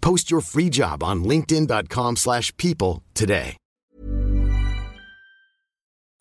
[0.00, 3.56] Post your free job on linkedin.com/people slash people today.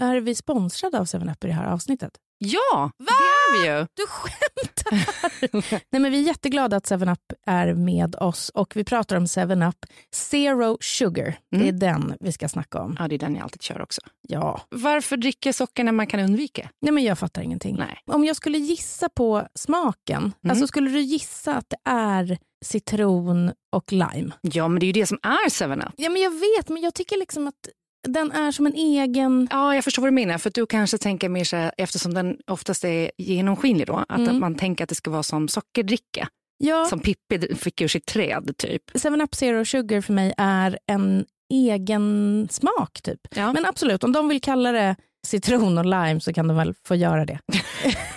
[0.01, 2.11] Är vi sponsrade av 7up i det här avsnittet?
[2.39, 3.87] Ja, det är vi ju.
[3.93, 5.81] Du skämtar!
[5.91, 7.17] Nej, men vi är jätteglada att 7up
[7.47, 11.37] är med oss och vi pratar om 7up Zero Sugar.
[11.51, 11.79] Det är Mm.
[11.79, 12.95] den vi ska snacka om.
[12.99, 14.01] Ja, det är den jag alltid kör också.
[14.27, 14.61] Ja.
[14.69, 16.69] Varför dricka socker när man kan undvika?
[16.81, 17.75] Nej, men jag fattar ingenting.
[17.79, 17.99] Nej.
[18.05, 20.33] Om jag skulle gissa på smaken, Mm.
[20.49, 24.31] alltså skulle du gissa att det är citron och lime?
[24.41, 25.91] Ja, men det är ju det som är 7up.
[25.97, 27.69] Ja, men jag vet, men jag tycker liksom att
[28.07, 29.47] den är som en egen...
[29.51, 30.37] Ja, jag förstår vad du menar.
[30.37, 34.39] För du kanske tänker mer så här, eftersom den oftast är genomskinlig då, att Mm.
[34.39, 36.27] man tänker att det ska vara som sockerdricka.
[36.57, 38.83] Ja, Som Pippi fick ur sitt träd typ.
[38.93, 43.19] 7up Zero Sugar för mig är en egen smak typ.
[43.35, 43.53] Ja.
[43.53, 44.95] Men absolut, om de vill kalla det
[45.27, 47.39] citron och lime så kan de väl få göra det.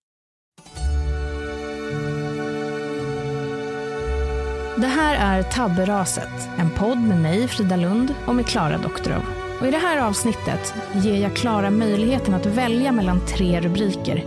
[4.81, 9.23] Det här är Tabberaset, en podd med mig, Frida Lund, och med Klara Doktorov.
[9.59, 14.25] Och I det här avsnittet ger jag Klara möjligheten att välja mellan tre rubriker.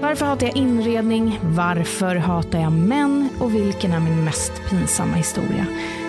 [0.00, 1.40] Varför hatar jag inredning?
[1.42, 3.28] Varför hatar jag män?
[3.40, 5.66] Och vilken är min mest pinsamma historia?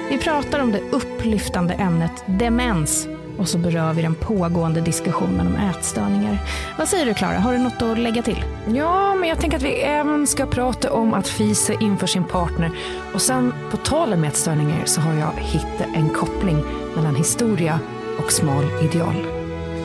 [0.09, 3.07] Vi pratar om det upplyftande ämnet demens
[3.39, 6.37] och så berör vi den pågående diskussionen om ätstörningar.
[6.77, 8.43] Vad säger du Klara, har du något att lägga till?
[8.67, 12.71] Ja, men jag tänker att vi även ska prata om att fisa inför sin partner.
[13.13, 16.63] Och sen på tal om ätstörningar så har jag hittat en koppling
[16.95, 17.79] mellan historia
[18.19, 19.15] och smal ideal.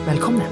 [0.05, 0.43] Välkomna!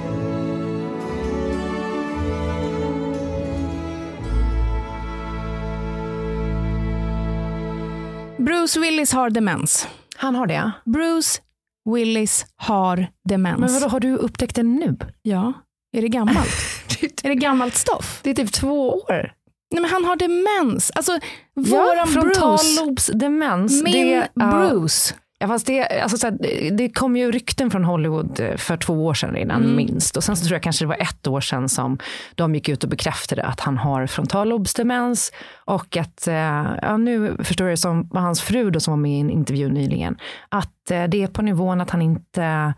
[8.38, 9.88] Bruce Willis har demens.
[10.16, 10.72] Han har det?
[10.86, 11.43] Bruce
[11.90, 13.60] Willis har demens.
[13.60, 14.98] Men vadå, har du upptäckt det nu?
[15.22, 15.54] Ja.
[15.98, 16.50] Är det gammalt?
[17.24, 18.20] är det gammalt stoff?
[18.24, 19.34] Det är typ två år.
[19.72, 20.92] Nej men han har demens.
[20.96, 21.12] Alltså
[21.56, 22.22] våran ja, Bruce.
[22.22, 23.84] frontallobsdemens.
[23.84, 24.30] Min det.
[24.36, 25.16] Bruce.
[25.44, 26.38] Ja, fast det, alltså, så här,
[26.72, 29.76] det kom ju rykten från Hollywood eh, för två år sedan redan Mm.
[29.76, 30.18] minst.
[30.18, 31.98] Och sen så tror jag kanske det var ett år sedan som
[32.36, 35.32] de gick ut och bekräftade att han har frontallobsdemens.
[35.66, 39.12] Och att, eh, ja, nu förstår jag som var hans fru då som var med
[39.12, 40.18] i en intervju nyligen,
[40.50, 42.74] att eh, det är på nivån att han inte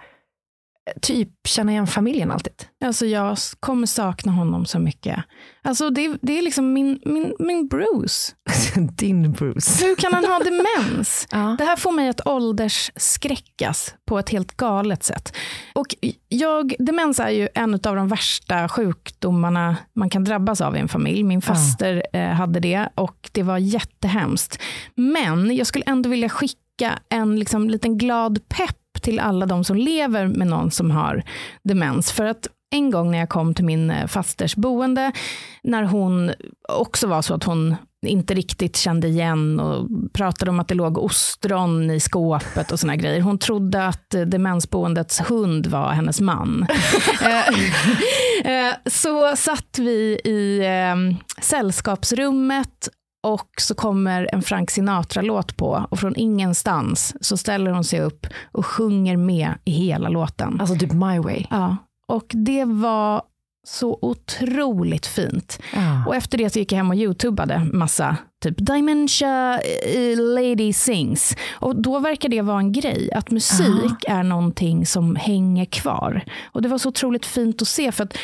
[1.01, 2.53] typ känner igen familjen alltid.
[2.85, 5.23] Alltså jag kommer sakna honom så mycket.
[5.61, 8.33] Alltså det, det är liksom min, min, min Bruce.
[8.97, 9.85] Din Bruce.
[9.85, 11.27] Hur kan han ha demens?
[11.35, 11.55] Ja.
[11.57, 15.35] Det här får mig att åldersskräckas på ett helt galet sätt.
[15.73, 15.95] Och
[16.29, 20.87] jag, demens är ju en av de värsta sjukdomarna man kan drabbas av i en
[20.87, 21.23] familj.
[21.23, 24.61] Min faster eh, hade det och det var jättehemskt.
[24.95, 29.77] Men jag skulle ändå vilja skicka en liksom, liten glad pepp till alla de som
[29.77, 31.23] lever med någon som har
[31.63, 32.11] demens.
[32.11, 35.11] För att en gång när jag kom till min eh, fasters boende,
[35.63, 36.31] när hon
[36.69, 37.75] också var så att hon
[38.07, 42.95] inte riktigt kände igen och pratade om att det låg ostron i skåpet och såna
[42.95, 43.21] grejer.
[43.21, 46.67] Hon trodde att eh, demensboendets hund var hennes man.
[48.45, 50.63] Eh, så satt vi i
[51.41, 52.89] sällskapsrummet
[53.25, 58.27] och så kommer en Frank Sinatra-låt på och från ingenstans så ställer hon sig upp
[58.51, 60.57] och sjunger med i hela låten.
[60.59, 61.45] Alltså typ My Way.
[61.49, 61.77] Ja,
[62.07, 63.21] och det var
[63.67, 65.59] så otroligt fint.
[65.73, 66.05] Ja.
[66.07, 71.35] Och efter det så gick jag hem och youtubade massa, typ Dementia eh, Lady Sings.
[71.51, 76.23] Och då verkar det vara en grej, att musik är någonting som hänger kvar.
[76.51, 78.17] Och det var så otroligt fint att se, för att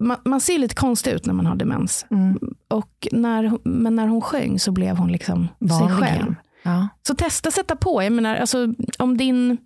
[0.00, 2.06] man, man ser lite konstig ut när man har demens.
[2.10, 2.38] Mm.
[2.68, 6.34] Och när, men när hon sjöng så blev hon liksom sig Vanlig själv.
[6.62, 6.88] Ja.
[7.06, 8.02] Så testa sätta på.
[8.02, 9.58] Jag menar, alltså, om din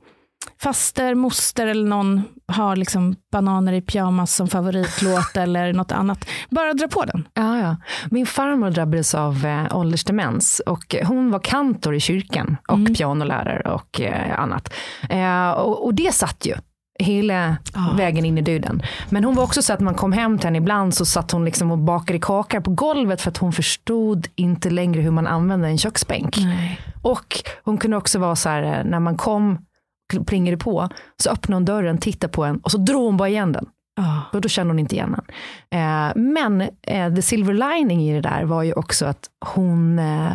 [0.60, 6.72] faster, moster eller någon har liksom bananer i pyjamas som favoritlåt eller något annat, bara
[6.72, 7.28] dra på den.
[7.34, 7.76] Ja, ja.
[8.10, 14.00] Min farmor drabbades av eh, åldersdemens och hon var kantor i kyrkan och pianolärare och
[14.00, 14.75] eh, annat.
[15.10, 16.54] Eh, och, och det satt ju
[16.99, 17.56] hela
[17.97, 18.83] vägen in i döden.
[19.11, 21.45] Men hon var också så att man kom hem till henne ibland så satt hon
[21.45, 25.69] liksom och bakade kakor på golvet för att hon förstod inte längre hur man använde
[25.69, 26.37] en köksbänk.
[27.03, 29.59] Och hon kunde också vara så här eh, när man kom
[30.27, 33.53] plingade på så öppnade hon dörren, tittade på en och så drog hon bara igen
[33.53, 33.67] den.
[33.97, 34.23] Ja.
[34.33, 35.25] Och då kände hon inte igen den.
[35.81, 40.33] Eh, men eh, the silver lining i det där var ju också att hon, eh,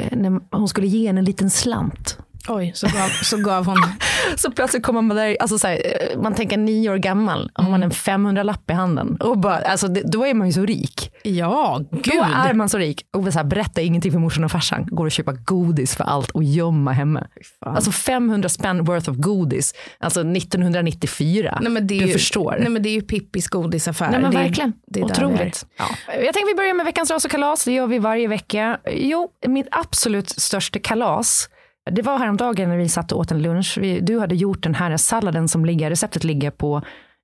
[0.00, 2.18] eh, när hon skulle ge henne en liten slant.
[2.48, 3.76] Oj, så gav, så gav hon...
[4.36, 7.70] Så plötsligt kommer man där, alltså så här, eh, man tänker nio år gammal, har
[7.70, 9.16] man en 500-lapp i handen.
[9.20, 11.12] Och bara, alltså det, då är man ju så rik.
[11.22, 12.14] Ja, Då gud.
[12.46, 13.02] är man så rik.
[13.16, 14.86] Och så här, berätta ingenting för morsan och farsan.
[14.86, 17.26] Går och köpa godis för allt och gömma hemma.
[17.60, 19.74] Alltså 500 spänn worth of godis.
[20.00, 21.58] Alltså 1994.
[21.60, 22.56] Nej, men det är du ju, förstår.
[22.60, 24.10] Nej, men det är ju Pippis godisaffär.
[24.10, 24.72] Nej men det verkligen.
[24.96, 25.02] Är.
[25.04, 25.66] Otroligt.
[25.78, 25.84] Ja.
[26.06, 27.64] Jag tänker vi börjar med veckans ras och kalas.
[27.64, 28.78] Det gör vi varje vecka.
[28.90, 31.48] Jo, mitt absolut största kalas.
[31.90, 33.78] Det var häromdagen när vi satt och åt en lunch.
[33.80, 36.82] Vi, du hade gjort den här salladen som ligger, receptet ligger på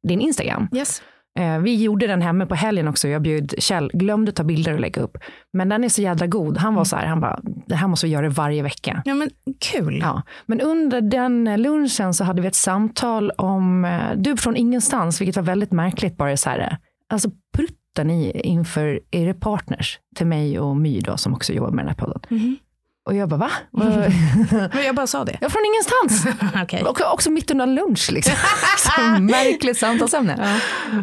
[0.09, 0.69] din Instagram.
[0.73, 1.03] Yes.
[1.39, 3.09] Eh, vi gjorde den hemma på helgen också.
[3.09, 5.19] Jag bjöd Kjell, glömde ta bilder och lägga upp.
[5.53, 6.59] Men den är så jädra god.
[6.59, 9.03] Han var så här, han bara, det här måste vi göra varje vecka.
[9.05, 9.31] Ja, men
[9.61, 9.99] kul.
[10.03, 10.23] Ja.
[10.47, 15.37] Men under den lunchen så hade vi ett samtal om, eh, du från ingenstans, vilket
[15.37, 16.77] var väldigt märkligt, bara så här, eh,
[17.09, 21.85] alltså pruttar ni inför era partners, till mig och My då, som också jobbar med
[21.85, 22.21] den här podden.
[22.29, 22.57] Mhm.
[23.07, 23.51] Och jag bara, va?
[23.71, 24.13] Vad-
[24.75, 25.33] Men jag bara sa det.
[25.41, 26.37] jag är från ingenstans.
[26.63, 26.83] Okej.
[26.83, 28.35] Och också mitt under lunch liksom.
[28.79, 30.61] så märkligt samtalsämne.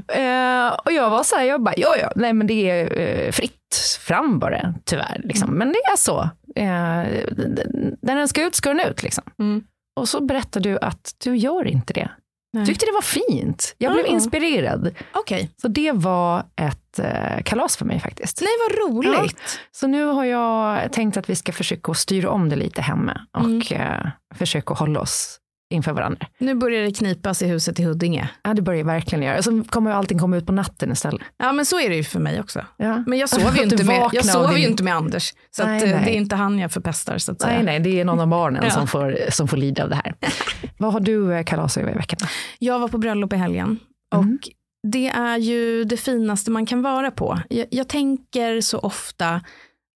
[0.08, 3.32] Eh, och jag var så här, jag bara, ja ja, nej men det är eh,
[3.32, 5.22] fritt fram bara tyvärr.
[5.24, 5.50] Liksom.
[5.58, 6.22] Men det är så.
[6.56, 7.64] Eh, d-
[8.02, 9.24] när den ska ut ska den ut liksom.
[9.40, 9.64] Mm.
[9.96, 12.10] Och så berättade du att du gör inte det.
[12.54, 12.66] Nej.
[12.66, 13.76] Tyckte det var fint.
[13.78, 14.12] Jag blev Ja.
[14.12, 14.96] inspirerad.
[15.14, 15.50] Okej.
[15.62, 18.42] Så det var ett eh, kalas för mig faktiskt.
[18.42, 19.60] Nej, vad roligt.
[19.72, 23.44] Så nu har jag tänkt att vi ska försöka styra om det lite hemma och
[23.46, 23.62] Mm.
[23.72, 25.38] eh, försöka hålla oss
[25.72, 26.28] inför varandra.
[26.38, 28.30] Nu börjar det knipas i huset i Huddinge.
[28.44, 29.42] Ja, det börjar verkligen göra.
[29.42, 31.22] Så kommer allting komma ut på natten istället.
[31.38, 32.66] Ja, men så är det ju för mig också.
[32.78, 33.04] Ja.
[33.08, 35.34] Men jag sover ju inte, med, jag sover din- inte med Anders.
[35.52, 36.02] Så Nej, att, eh, nej.
[36.06, 37.54] det är inte han jag förpestar så att säga.
[37.56, 38.70] Nej, nej, det är någon av barnen Ja.
[38.70, 40.16] som, får, som får lida av det här.
[40.78, 42.20] Vad har du eh, kalas över i veckan?
[42.60, 43.80] Jag var på bröllop i helgen
[44.16, 44.50] och
[44.88, 47.40] det är ju det finaste man kan vara på.
[47.50, 49.42] Jag, jag tänker så ofta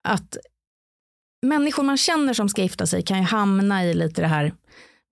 [0.07, 0.37] att
[1.45, 4.53] människor man känner som ska gifta sig kan ju hamna i lite det här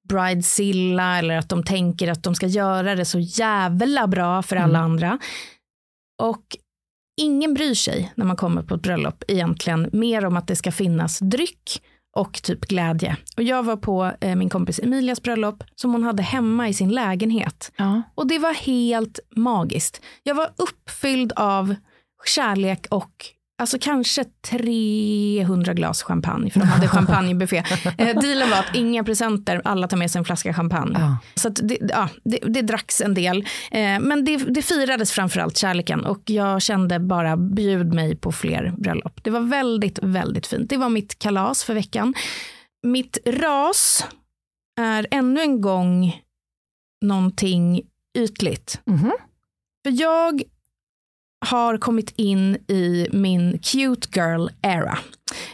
[0.10, 4.79] bridezilla eller att de tänker att de ska göra det så jävla bra för alla
[4.79, 5.19] andra.
[6.22, 6.57] Och
[7.22, 10.72] ingen bryr sig när man kommer på ett bröllop egentligen mer om att det ska
[10.72, 11.81] finnas dryck
[12.15, 13.17] och typ glädje.
[13.38, 16.89] Och jag var på eh, min kompis Emilias bröllop som hon hade hemma i sin
[16.89, 17.72] lägenhet.
[17.75, 18.01] Ja.
[18.15, 20.01] Och det var helt magiskt.
[20.24, 21.75] Jag var uppfylld av
[22.25, 23.25] kärlek och
[23.63, 27.63] alltså kanske 300 glas champagne, för de hade champagnebuffé.
[27.98, 31.00] Eh, dealen var att inga presenter, alla tar med sig en flaska champagne.
[31.00, 31.17] Ja.
[31.36, 33.48] Så det, ja, det, det dracks en del.
[33.72, 38.74] Eh, men det, det firades framförallt kärleken och jag kände bara bjud mig på fler
[38.77, 39.24] bröllop.
[39.24, 40.70] Det var väldigt, väldigt fint.
[40.70, 42.13] Det var mitt kalas för veckan.
[42.88, 44.08] Mitt ras
[44.82, 46.22] är ännu en gång
[47.05, 47.82] någonting
[48.17, 48.82] ytligt.
[48.86, 49.12] Mhm.
[49.86, 50.43] För jag
[51.45, 54.97] har kommit in i min cute girl era.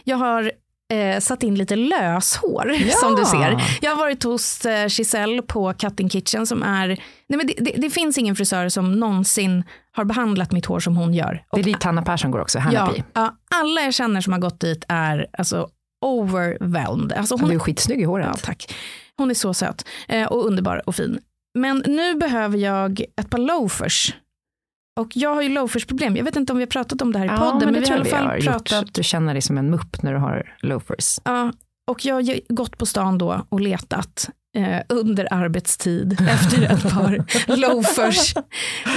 [0.04, 0.52] Jag har
[0.92, 2.96] eh, satt in lite löshår Ja.
[3.00, 3.78] som du ser.
[3.80, 6.88] Jag har varit hos eh, Giselle på Cutting Kitchen som är,
[7.28, 10.96] nej men det, det, det finns ingen frisör som någonsin har behandlat mitt hår som
[10.96, 11.44] hon gör.
[11.52, 14.60] Det är dit Hanna Persson går också, Hanna ja, alla jag känner som har gått
[14.60, 15.68] dit är alltså
[16.06, 17.12] overwhelmed.
[17.12, 18.26] Alltså Hon hon, är ju skitsnygg i håret.
[18.30, 18.74] Ja, tack.
[19.16, 21.18] Hon är så söt eh, och underbar och fin.
[21.54, 24.14] Men nu behöver jag ett par loafers.
[25.00, 26.16] Och jag har ju loafers-problem.
[26.16, 27.80] Jag vet inte om vi har pratat om det här i Ja, podden, men, det
[27.80, 28.68] vi tror har i jag alla vi fall har gjort.
[28.68, 28.94] pratat.
[28.94, 31.18] Du känner dig som en mupp när du har loafers.
[31.24, 31.52] Ja,
[31.90, 37.24] och jag har gått på stan då och letat eh, under arbetstid efter ett par
[37.56, 38.34] loafers.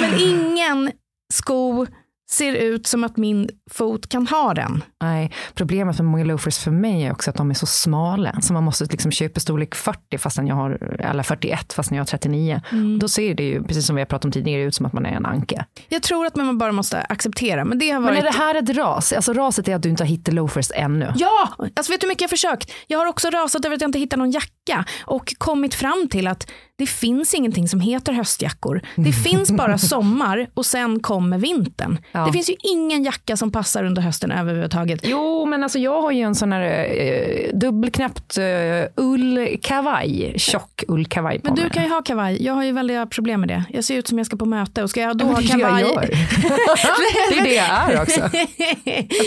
[0.01, 0.91] Men ingen
[1.33, 1.85] sko
[2.31, 4.83] ser ut som att min fot kan ha den.
[5.01, 8.41] Nej, problemet med många loafers för mig är också att de är så smala.
[8.41, 12.05] Så man måste liksom köpa storlek 40 fastän jag har, eller 41 fastän jag har
[12.05, 12.61] 39.
[12.71, 12.99] Mm.
[12.99, 15.05] Då ser det ju, precis som vi har pratat om tidigare, ut som att man
[15.05, 15.65] är en anka.
[15.89, 18.19] Jag tror att man bara måste acceptera, men det har Men varit...
[18.19, 19.13] är det här ett ras?
[19.13, 21.13] Alltså raset är att du inte har hittat loafers ännu.
[21.15, 22.71] Ja, alltså vet du hur mycket jag har försökt?
[22.87, 26.27] Jag har också rasat över att jag inte hittar någon jacka och kommit fram till
[26.27, 28.81] att det finns ingenting som heter höstjackor.
[28.95, 31.97] Det finns bara sommar och sen kommer vintern.
[32.15, 32.25] Ja.
[32.25, 34.99] Det finns ju ingen jacka som passar under hösten överhuvudtaget.
[35.03, 38.43] Jo, men alltså jag har ju en sån här eh, dubbelknäppt eh,
[38.97, 41.71] ullkavaj, tjock ullkavaj på Men du mig.
[41.71, 42.43] kan ju ha kavaj.
[42.45, 43.63] Jag har ju väldiga problem med det.
[43.69, 45.47] Jag ser ut som jag ska på möte och ska jag då ha det det
[45.47, 45.81] kavaj?
[45.81, 46.01] gör.
[47.29, 48.19] det är det jag är också.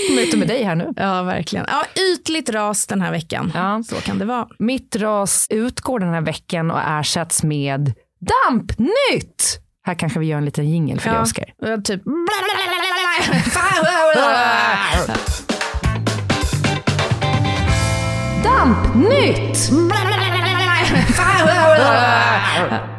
[0.09, 0.93] Jag möter med dig här nu.
[0.97, 1.66] ja, verkligen.
[1.69, 3.52] Ja, ytligt ras den här veckan.
[3.55, 3.83] Ja.
[3.88, 4.49] Så kan det vara.
[4.59, 7.93] Mitt ras utgår den här veckan och ersätts med
[8.50, 9.61] dampnytt.
[9.87, 11.45] Här kanske vi gör en liten jingel för det, Oskar.
[11.76, 12.02] Och Typ.
[18.45, 19.71] Dampnytt!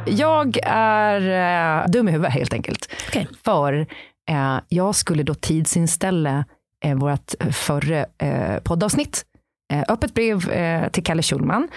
[0.06, 1.22] Jag är
[1.82, 2.89] eh, dum i huvudet helt enkelt.
[3.08, 3.27] Okej.
[3.46, 3.74] För
[4.29, 6.46] eh, jag skulle då tidsinställa
[6.86, 9.24] eh, vårt förra eh, poddavsnitt.
[9.74, 11.67] Eh, öppet brev eh, till Kalle Schulman.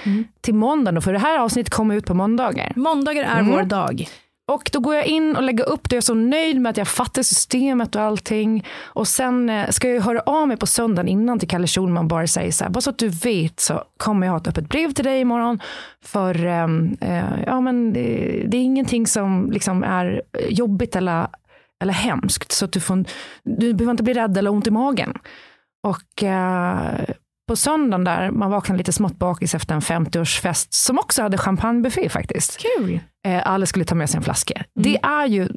[0.41, 2.73] Till måndagen, för det här avsnittet kommer ut på måndagar.
[2.77, 3.51] Måndagar är Mm.
[3.53, 4.09] vår dag.
[4.51, 5.97] Och då går jag in och lägger upp det.
[5.97, 8.67] Jag är så nöjd med att jag fattar systemet och allting.
[8.83, 12.09] Och sen eh, ska jag höra av mig på söndagen innan till Kalle Schulman.
[12.09, 14.69] Bara säga så här, bara så att du vet så kommer jag ha ett öppet
[14.69, 15.61] brev till dig imorgon.
[16.05, 18.01] För ehm, eh, ja, men det,
[18.49, 21.29] det är ingenting som liksom är jobbigt eller,
[21.83, 22.53] eller hemskt.
[22.53, 23.05] Så att du, får,
[23.45, 25.19] du behöver inte bli rädd eller ont i magen.
[25.83, 27.05] Och eh,
[27.51, 32.09] på söndagen där, man vaknade lite smått bakis efter en 50-årsfest som också hade champagnebuffé
[32.09, 32.59] faktiskt.
[32.59, 33.01] Kul.
[33.27, 34.65] Eh, alla skulle ta med sig en flaska.
[34.75, 35.49] Det är ju,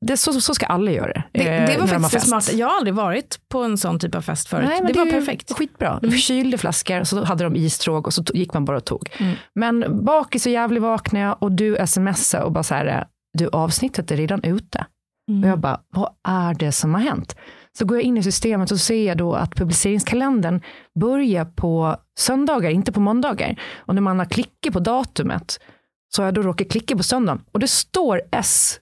[0.00, 2.52] det, så, så ska alla göra Det, eh, det när var faktiskt det smarta.
[2.52, 4.68] Jag har aldrig varit på en sån typ av fest förut.
[4.68, 5.50] Nej, men det, var perfekt.
[5.50, 5.56] Mm.
[5.56, 5.98] Skitbra.
[6.02, 9.10] De kylde flaskor så hade de istråg och så gick man bara och tog.
[9.18, 9.36] Mm.
[9.54, 13.06] Men bakis och jävlig vaknade jag och du smsade och bara så här,
[13.38, 14.86] du avsnittet är redan ute.
[15.30, 15.44] Mm.
[15.44, 17.36] Och jag bara, vad är det som har hänt?
[17.78, 20.60] Så går jag in i systemet och ser jag då att publiceringskalendern
[21.00, 23.60] börjar på söndagar, inte på måndagar.
[23.76, 25.60] Och när man har klickat på datumet
[26.08, 27.42] så har jag då råkat klicka på söndagen.
[27.52, 28.80] Och det står S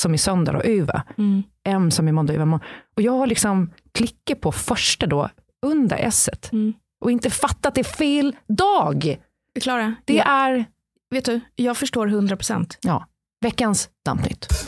[0.00, 1.02] som i söndag och Uva.
[1.18, 1.42] Mm.
[1.64, 2.60] M som i måndag och Uva.
[2.96, 5.28] Och jag har liksom klickat på första då
[5.66, 6.72] under S Mm.
[7.00, 9.18] och inte fattat att det är fel dag.
[9.60, 10.64] Klara, Det ja, är
[11.10, 12.78] vet du, jag förstår 100 procent.
[12.82, 13.06] ja,
[13.40, 14.67] veckans dampnytt.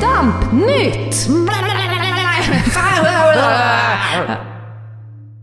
[0.00, 1.28] Dampnytt!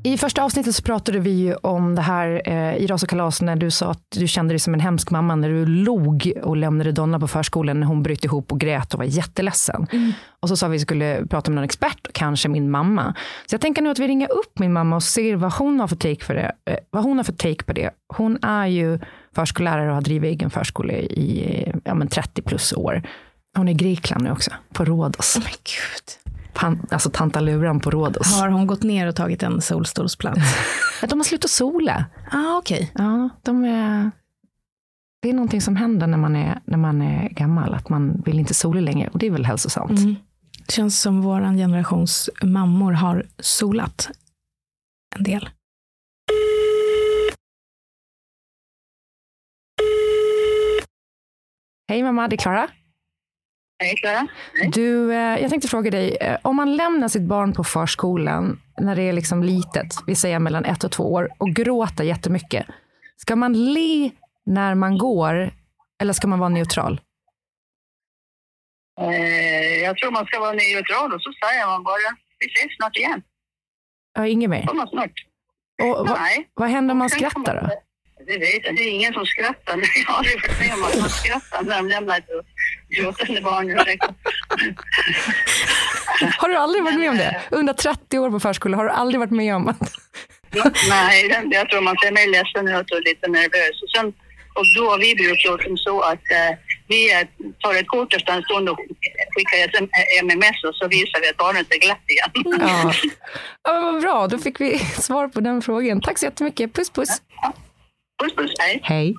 [0.03, 3.41] I första avsnittet så pratade vi ju om det här eh, i Ras och kalas
[3.41, 6.57] när du sa att du kände dig som en hemsk mamma när du log och
[6.57, 9.88] lämnade Donna på förskolan när hon bröt ihop och grät och var jätteledsen.
[9.91, 10.12] Mm.
[10.39, 13.13] Och så sa vi att vi skulle prata med någon expert, kanske min mamma.
[13.45, 15.88] Så jag tänker nu att vi ringer upp min mamma och ser vad hon har
[15.88, 17.89] för take, för det, eh, vad hon har för take på det.
[18.17, 19.00] Hon är ju
[19.35, 23.03] förskollärare och har drivit egen förskola i ja, men 30 plus år.
[23.55, 25.35] Hon är i Grekland nu också, på Rhodos.
[25.35, 26.33] Oh my God.
[26.53, 28.39] Pan, alltså tantaluran på Rhodos.
[28.39, 30.39] Har hon gått ner och tagit en solstolsplats?
[31.09, 32.05] de har slutat sola.
[32.31, 32.88] Ah, okay.
[32.95, 34.12] Ja, de är,
[35.21, 38.39] det är någonting som händer när man, är, när man är gammal, att man vill
[38.39, 39.09] inte sola längre.
[39.13, 40.00] Och det är väl hälsosamt.
[40.00, 40.15] Mm.
[40.65, 44.09] Det känns som vår generations mammor har solat
[45.15, 45.50] en del.
[51.88, 52.69] Hej mamma, det är Klara.
[53.79, 54.27] Hej Klara.
[54.74, 58.96] Du, eh, jag tänkte fråga dig, eh, om man lämnar sitt barn på förskolan när
[58.96, 62.65] det är liksom litet, vi säger mellan ett och två år, och gråter jättemycket.
[63.17, 64.12] Ska man le
[64.46, 65.51] när man går
[66.01, 67.01] eller ska man vara neutral?
[69.01, 72.98] Eh, jag tror man ska vara neutral och så säger man bara vi ses snart
[72.98, 73.22] igen.
[74.13, 74.65] Ja, inget mer?
[74.65, 75.25] Kommer snart.
[75.84, 76.50] Och, Nej.
[76.53, 77.70] Vad händer om man skrattar då?
[78.27, 78.75] Det vet jag.
[78.75, 79.77] Det är ingen som skrattar.
[79.96, 82.29] Jag har aldrig varit med om att man skrattar när de lämnar ett
[82.89, 83.80] gråtande barn.
[86.38, 87.24] har du aldrig varit med om det?
[87.24, 89.92] Eh, Under 30 år på förskola, har du aldrig varit med om att...
[90.89, 93.82] Nej, jag tror man ser mig ledsen ut och lite nervös.
[93.84, 94.08] Och, sen,
[94.54, 97.27] och då har vi gjort som så att eh, vi
[97.60, 98.77] tar ett kort efter en stund och
[99.36, 99.89] skickar ett
[100.24, 102.60] MMS och så visar vi att barnet är glatt igen.
[102.60, 102.94] Ja.
[103.63, 106.01] ja, vad bra, då fick vi svar på den frågan.
[106.01, 106.74] Tack så jättemycket.
[106.74, 107.22] Puss, puss.
[107.42, 107.54] Ja.
[108.24, 108.51] Puss, puss.
[108.60, 108.80] Hej.
[108.84, 109.15] Hej.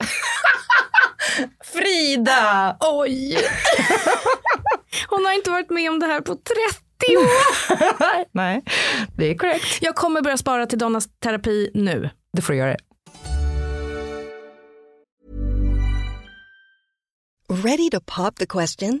[1.64, 2.76] Frida!
[2.80, 3.38] Oj!
[5.08, 8.26] Hon har inte varit med om det här på 30 år.
[8.36, 8.62] Nej,
[9.16, 9.78] det är korrekt.
[9.80, 12.10] Jag kommer börja spara till Donnas terapi nu.
[12.32, 12.76] Det får du göra.
[17.64, 19.00] Ready to pop the question?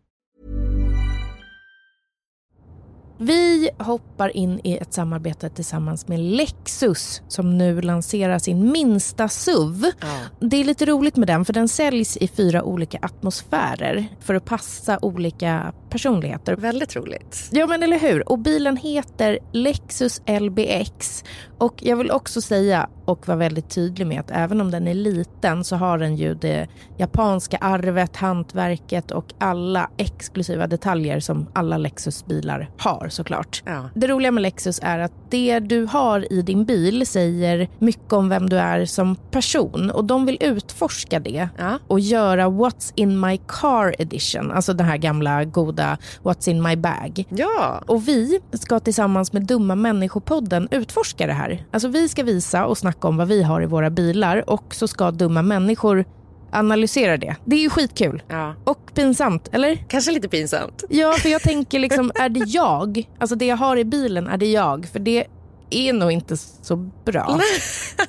[3.23, 9.85] Vi hoppar in i ett samarbete tillsammans med Lexus som nu lanserar sin minsta SUV.
[10.01, 10.07] Ja.
[10.39, 14.45] Det är lite roligt med den för den säljs i fyra olika atmosfärer för att
[14.45, 16.55] passa olika personligheter.
[16.55, 17.49] Väldigt roligt.
[17.51, 18.29] Ja men eller hur.
[18.29, 21.23] Och bilen heter Lexus LBX
[21.57, 24.93] och jag vill också säga och vara väldigt tydlig med att även om den är
[24.93, 31.77] liten så har den ju det japanska arvet, hantverket och alla exklusiva detaljer som alla
[31.77, 33.63] Lexus-bilar har såklart.
[33.65, 33.89] Ja.
[33.93, 38.29] Det roliga med Lexus är att det du har i din bil säger mycket om
[38.29, 41.79] vem du är som person och de vill utforska det ja.
[41.87, 46.75] och göra What's in my car edition, alltså den här gamla goda What's in my
[46.75, 47.25] bag.
[47.29, 47.83] Ja.
[47.87, 51.65] Och vi ska tillsammans med Dumma människopodden utforska det här.
[51.71, 54.87] Alltså vi ska visa och snacka om vad vi har i våra bilar och så
[54.87, 56.05] ska dumma människor
[56.51, 57.35] analysera det.
[57.45, 58.23] Det är ju skitkul.
[58.27, 58.55] Ja.
[58.63, 59.75] Och pinsamt, eller?
[59.75, 60.83] Kanske lite pinsamt.
[60.89, 63.09] Ja, för jag tänker liksom, är det jag?
[63.19, 64.87] Alltså det jag har i bilen, är det jag?
[64.91, 65.25] För det
[65.69, 67.39] är nog inte så bra.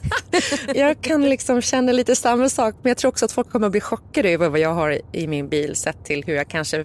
[0.74, 3.72] jag kan liksom känna lite samma sak, men jag tror också att folk kommer att
[3.72, 6.84] bli chockade över vad jag har i min bil sett till hur jag kanske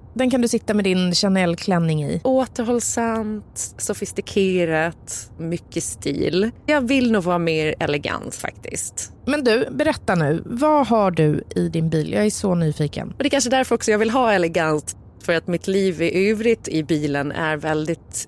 [0.13, 2.21] Den kan du sitta med din Chanel-klänning i.
[2.23, 6.51] Återhållsamt, sofistikerat, mycket stil.
[6.65, 9.13] Jag vill nog vara mer elegant faktiskt.
[9.25, 10.43] Men du, berätta nu.
[10.45, 12.13] Vad har du i din bil?
[12.13, 13.07] Jag är så nyfiken.
[13.07, 14.95] Och det är kanske därför också jag vill ha elegant.
[15.23, 18.27] För att mitt liv i övrigt i bilen är väldigt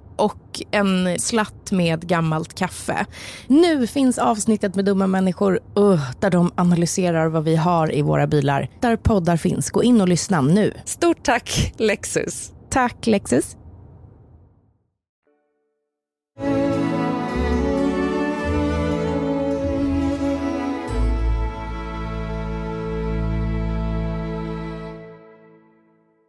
[0.15, 3.05] och en slatt med gammalt kaffe.
[3.47, 8.27] Nu finns avsnittet med dumma människor uh, där de analyserar vad vi har i våra
[8.27, 8.69] bilar.
[8.79, 9.69] Där poddar finns.
[9.71, 10.73] Gå in och lyssna nu.
[10.85, 12.51] Stort tack Lexus!
[12.69, 13.55] Tack Lexus.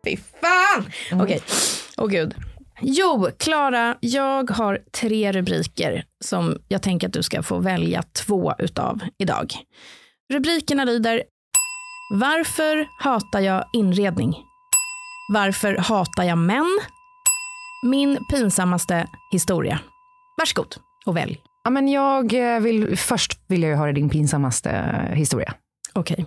[0.05, 0.93] Fy fan!
[1.21, 1.41] Okej,
[1.97, 2.35] åh gud.
[2.85, 8.55] Jo, Klara, jag har tre rubriker som jag tänker att du ska få välja två
[8.59, 9.53] utav idag.
[10.33, 11.23] Rubrikerna lyder
[12.13, 14.35] Varför hatar jag inredning?
[15.33, 16.79] Varför hatar jag män?
[17.87, 19.81] Min pinsammaste historia.
[20.39, 21.41] Varsågod och välj.
[21.65, 25.55] Ja, men jag eh, vill, först vill jag höra din pinsammaste eh, historia.
[25.93, 26.27] Okej.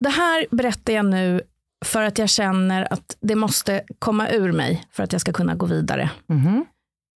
[0.00, 1.40] Det här berättar jag nu
[1.84, 5.54] för att jag känner att det måste komma ur mig för att jag ska kunna
[5.54, 6.10] gå vidare.
[6.26, 6.66] Mhm.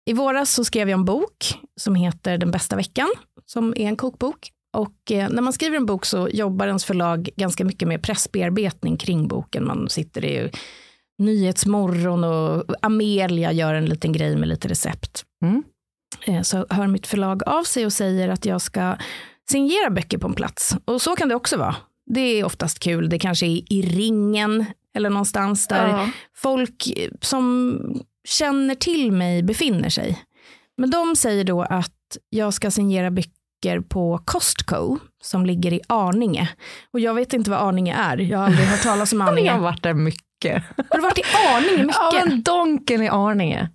[0.09, 3.09] I våras så skrev jag en bok som heter Den bästa veckan,
[3.45, 4.51] som är en kokbok.
[4.77, 8.97] Och eh, när man skriver en bok så jobbar ens förlag ganska mycket med pressbearbetning
[8.97, 9.67] kring boken.
[9.67, 10.51] Man sitter i
[11.17, 15.23] Nyhetsmorgon och Amelia gör en liten grej med lite recept.
[15.43, 15.63] Mm.
[16.25, 18.97] Eh, så hör mitt förlag av sig och säger att jag ska
[19.49, 20.75] signera böcker på en plats.
[20.85, 21.75] Och så kan det också vara.
[22.13, 23.09] Det är oftast kul.
[23.09, 26.09] Det kanske är i ringen eller någonstans där Ja.
[26.35, 26.83] folk
[27.21, 27.77] som
[28.27, 30.19] känner till mig befinner sig.
[30.77, 36.49] Men de säger då att jag ska signera böcker på Costco som ligger i Arninge.
[36.93, 38.17] Och jag vet inte vad Arninge är.
[38.17, 39.57] Jag har aldrig hört talas om Jag har Arninge.
[39.59, 40.63] varit där mycket.
[40.89, 41.23] Har du varit i
[41.55, 41.95] Arninge mycket?
[42.13, 43.69] Ja, men Donken i Arninge.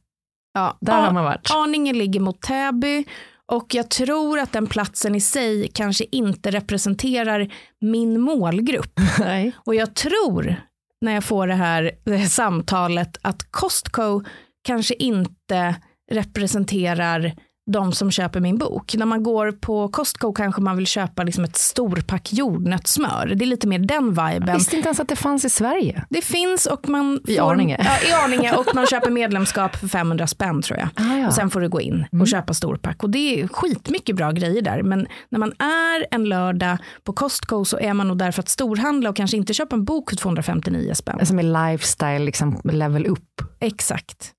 [0.54, 1.50] Ja, Där har man varit.
[1.50, 3.04] Arninge ligger mot Täby
[3.52, 9.00] och jag tror att den platsen i sig kanske inte representerar min målgrupp.
[9.18, 9.52] Nej.
[9.64, 10.56] Och jag tror
[11.00, 14.22] när jag får det här, det här samtalet att Costco
[14.64, 15.74] kanske inte
[16.12, 17.34] representerar
[17.70, 18.94] de som köper min bok.
[18.94, 23.32] När man går på Costco kanske man vill köpa liksom ett storpack jordnötssmör.
[23.36, 24.56] Det är lite mer den Jag viben.
[24.56, 26.04] visste inte ens att det fanns i Sverige.
[26.10, 27.76] Det finns och man I får, Arninge.
[28.02, 30.88] Ja, i Arninge och man köper medlemskap för 500 spänn tror jag.
[30.94, 31.12] Ah, ja.
[31.12, 31.26] Mm.
[31.26, 33.02] Och sen får du gå in och köpa storpack.
[33.02, 34.82] Och det är skitmycket bra grejer där.
[34.82, 38.48] Men när man är en lördag på Costco så är man nog där för att
[38.48, 41.26] storhandla och kanske inte köpa en bok för 259 spänn.
[41.26, 43.18] Som är lifestyle, liksom level up.
[43.60, 44.32] Exakt.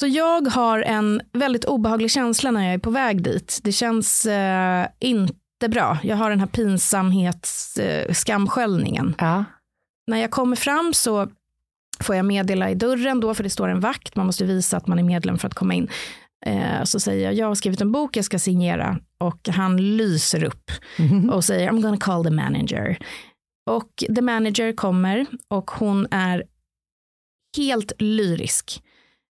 [0.00, 3.60] Så jag har en väldigt obehaglig känsla när jag är på väg dit.
[3.62, 5.98] Det känns eh, inte bra.
[6.02, 9.14] Jag har den här pinsamhets eh, skamsköljningen.
[9.18, 9.44] Ja.
[10.06, 11.28] När jag kommer fram så
[12.00, 14.86] får jag meddela i dörren då, för det står en vakt, man måste visa att
[14.86, 15.88] man är medlem för att komma in.
[16.46, 20.44] Eh, så säger jag, jag har skrivit en bok jag ska signera och han lyser
[20.44, 20.70] upp
[21.32, 22.98] och säger I'm gonna call the manager.
[23.70, 26.44] Och the manager kommer och hon är
[27.56, 28.82] helt lyrisk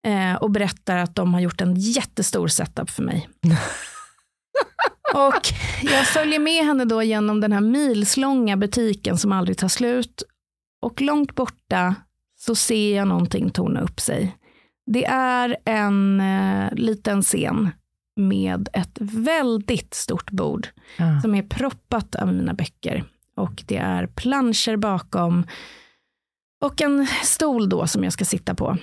[0.06, 3.28] eh, och berättar att de har gjort en jättestor setup för mig.
[5.14, 5.48] och
[5.82, 10.22] jag följer med henne då genom den här milslånga butiken som aldrig tar slut.
[10.82, 11.94] Och långt borta
[12.38, 14.36] så ser jag någonting torna upp sig.
[14.90, 17.70] Det är en eh, liten scen
[18.20, 21.20] med ett väldigt stort bord Ja.
[21.22, 23.04] som är proppat av mina böcker.
[23.36, 25.46] Och det är planscher bakom
[26.64, 28.76] och en stol då som jag ska sitta på.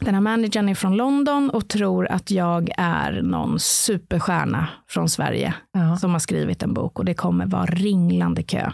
[0.00, 5.54] Den här managern är från London och tror att jag är någon superstjärna från Sverige
[5.72, 5.96] Ja.
[5.96, 8.72] som har skrivit en bok och det kommer vara ringlande kö.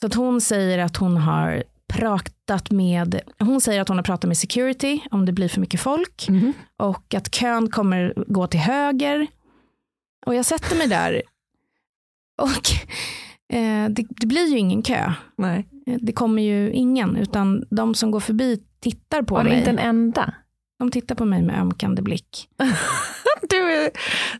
[0.00, 1.62] Så att hon säger att hon har
[1.92, 5.80] pratat med, hon säger att hon har pratat med security om det blir för mycket
[5.80, 6.52] folk Mhm.
[6.78, 9.26] och att kön kommer gå till höger.
[10.26, 11.22] Och jag sätter mig där
[12.42, 12.72] och
[13.56, 15.12] eh, det, det blir ju ingen kö.
[15.38, 15.68] Nej.
[15.86, 19.58] Eh, Det kommer ju ingen, utan de som går förbi tittar på Var det mig.
[19.58, 20.34] inte en enda?
[20.78, 22.48] De tittar på mig med ömkande blick.
[23.48, 23.90] Du är,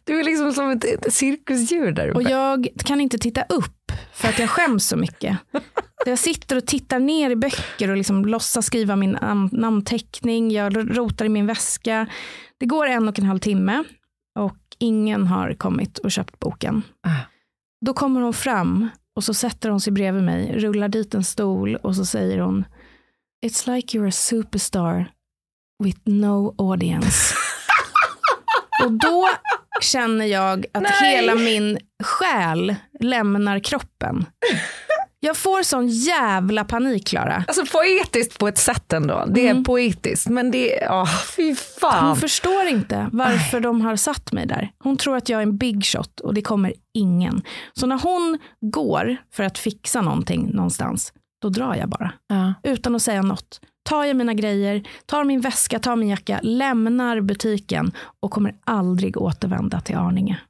[0.05, 2.17] du är liksom som ett, ett cirkusdjur där uppe.
[2.17, 5.39] Och jag kan inte titta upp för att jag skäms så mycket.
[6.07, 10.51] Jag sitter och tittar ner i böcker och liksom låtsas skriva min nam- namnteckning.
[10.51, 12.07] Jag rotar i min väska.
[12.59, 13.85] Det går en och en halv timme
[14.39, 16.83] och ingen har kommit och köpt boken.
[17.07, 17.11] Ah.
[17.87, 21.77] Då kommer hon fram och så sätter hon sig bredvid mig, rullar dit en stol
[21.77, 22.65] och så säger hon
[23.47, 25.11] It's like you're a superstar
[25.85, 27.35] with no audience.
[28.85, 29.29] och då
[29.83, 30.93] känner jag att Nej.
[31.17, 34.27] hela min själ lämnar kroppen.
[35.21, 37.45] Jag får sån jävla panik Klara.
[37.49, 39.25] Alltså poetiskt på ett sätt ändå.
[39.35, 39.65] Det är Mm.
[39.65, 40.29] poetiskt.
[40.29, 42.17] Men det är, åh fy Hon fan.
[42.17, 44.71] förstår inte varför de har satt mig där.
[44.79, 47.43] Hon tror att jag är en big shot och det kommer ingen.
[47.73, 52.13] Så när hon går för att fixa någonting någonstans, då drar jag bara.
[52.29, 52.55] Ja.
[52.63, 53.61] Utan att säga något.
[53.85, 59.17] Tar jag mina grejer, tar min väska, tar min jacka, lämnar butiken och kommer aldrig
[59.17, 60.41] återvända till Arninge.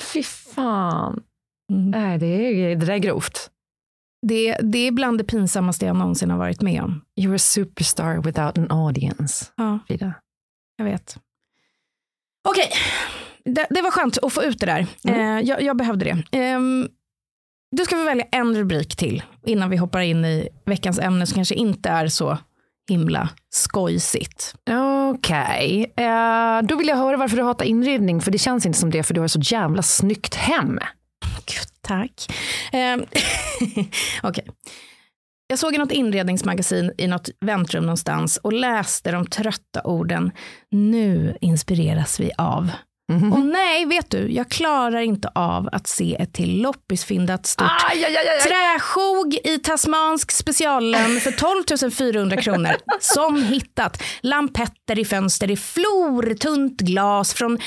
[0.00, 1.22] Fy fan.
[1.70, 1.90] Mm.
[1.90, 3.50] Nej, det, är, det där är grovt.
[4.26, 7.00] Det, det är bland det pinsammaste jag någonsin har varit med om.
[7.20, 9.44] You're a superstar without an audience.
[9.56, 10.14] Ja, Frida.
[10.76, 11.18] jag vet.
[12.48, 12.70] Okej,
[13.44, 14.86] det, det var skönt att få ut det där.
[15.08, 16.22] Eh, jag, jag behövde det.
[16.38, 16.88] Ehm,
[17.76, 21.34] du ska få välja en rubrik till innan vi hoppar in i veckans ämne som
[21.34, 22.38] kanske inte är så
[22.88, 24.54] himla skojsigt.
[25.14, 28.90] Okej, Eh, då vill jag höra varför du hatar inredning, för det känns inte som
[28.90, 30.78] det, för du har så jävla snyggt hem.
[31.46, 32.32] Gud, tack.
[32.72, 33.04] Ehm,
[34.22, 34.44] Okej.
[35.46, 40.32] Jag såg i något inredningsmagasin i något väntrum någonstans och läste de trötta orden
[40.70, 42.70] Nu inspireras vi av.
[43.12, 48.04] Och nej, vet du, jag klarar inte av att se ett till loppisfyndat stort Aj,
[48.04, 48.40] aj, aj.
[48.40, 52.76] Träskog i tasmansk speciallön för 12 400 kronor.
[53.00, 54.02] Som hittat.
[54.20, 57.58] Lampetter i fönster i flortunt glas från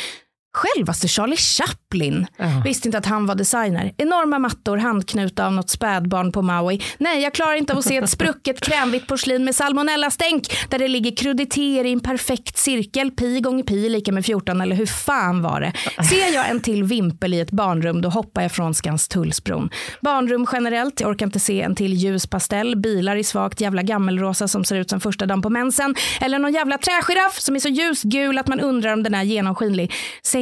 [0.57, 2.27] självaste Charlie Chaplin.
[2.37, 2.61] Ja.
[2.65, 3.93] Visste inte att han var designer.
[3.97, 6.81] Enorma mattor handknutna av något spädbarn på Maui.
[6.97, 10.87] Nej, jag klarar inte av att se ett sprucket krämvitt porslin med salmonellastänk där det
[10.87, 13.11] ligger kruditeter i en perfekt cirkel.
[13.11, 15.73] Pi gånger pi lika med 14 eller hur fan var det?
[16.03, 19.69] Ser jag en till vimpel i ett barnrum då hoppar jag från Skanstullsbron.
[20.01, 24.47] Barnrum generellt, jag orkar inte se en till ljus pastell, bilar i svagt jävla gammelrosa
[24.47, 27.69] som ser ut som första dagen på mensen eller någon jävla trägiraff som är så
[27.69, 29.93] ljusgul att man undrar om den är genomskinlig.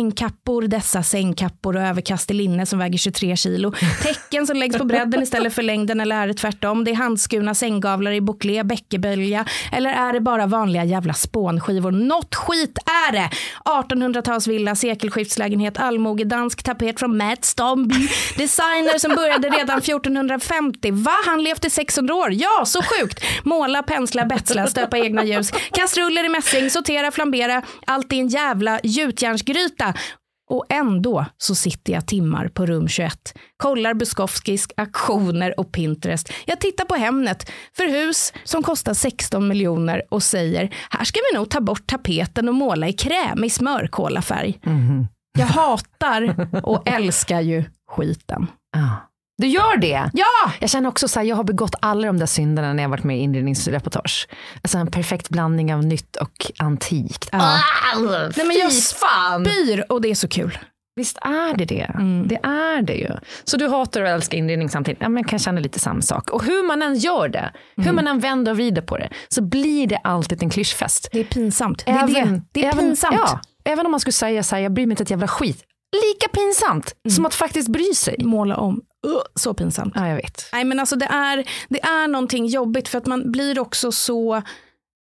[0.06, 3.74] Sängkappor, dessa sängkappor och överkast i linne som väger 23 kilo.
[4.02, 6.84] Täcken som läggs på bredden istället för längden eller är det tvärtom?
[6.84, 11.92] Det är handskurna sänggavlar i bouclé, bäckebölja eller är det bara vanliga jävla spånskivor?
[11.92, 13.30] Något skit är det!
[13.66, 18.08] 1800-talsvilla, sekelskiftslägenhet, allmogedansk tapet från Matt Stomby.
[18.38, 20.92] Designer som började redan 1450.
[20.92, 21.16] Va?
[21.26, 22.30] Han levt i 600 år?
[22.34, 23.24] Ja, så sjukt!
[23.44, 25.52] Måla, pensla, betsla, stöpa egna ljus.
[25.72, 27.62] Kastruller i mässing, sortera, flambera.
[27.86, 29.94] Allt i en jävla gjutjärnsgryta.
[30.50, 33.34] Och ändå så sitter jag timmar på rum 21.
[33.58, 36.34] Kollar Bukowskis aktioner och Pinterest.
[36.46, 41.38] Jag tittar på Hemnet för hus som kostar 16 miljoner och säger här ska vi
[41.38, 44.60] nog ta bort tapeten och måla i krämig smörkolafärg.
[45.38, 48.48] Jag hatar och älskar ju skiten.
[48.78, 48.90] Ja.
[49.38, 50.10] Du gör det?
[50.14, 50.52] Ja!
[50.60, 53.04] Jag känner också så här, jag har begått alla de där synderna när jag varit
[53.04, 54.28] med i inredningsreportage.
[54.62, 57.30] Alltså en perfekt blandning av nytt och antikt.
[57.32, 57.40] Ja.
[57.42, 58.00] Ah,
[58.38, 59.46] Nej, men jag fan!
[59.46, 60.58] spyr och det är så kul.
[60.96, 61.96] Visst är det det.
[62.26, 63.10] Det är det ju.
[63.44, 65.02] Så du hatar och älskar inredning samtidigt.
[65.02, 66.30] Ja, men jag kan känna lite samma sak.
[66.30, 69.42] Och hur man än gör det, hur man än vänder och vrider på det, så
[69.42, 71.10] blir det alltid en klyschfest.
[71.12, 71.86] Det är pinsamt.
[71.86, 72.42] Det är, det.
[72.52, 73.16] Det är även, pinsamt.
[73.16, 75.64] Ja, även om man skulle säga så här, jag bryr mig inte ett jävla skit.
[76.04, 78.16] Lika pinsamt som att faktiskt bry sig.
[78.20, 78.82] Måla om.
[79.08, 79.94] Uh, så pinsamt.
[79.96, 80.50] Ja, jag vet.
[80.54, 84.42] Nej men alltså det är, det är någonting jobbigt för att man blir också så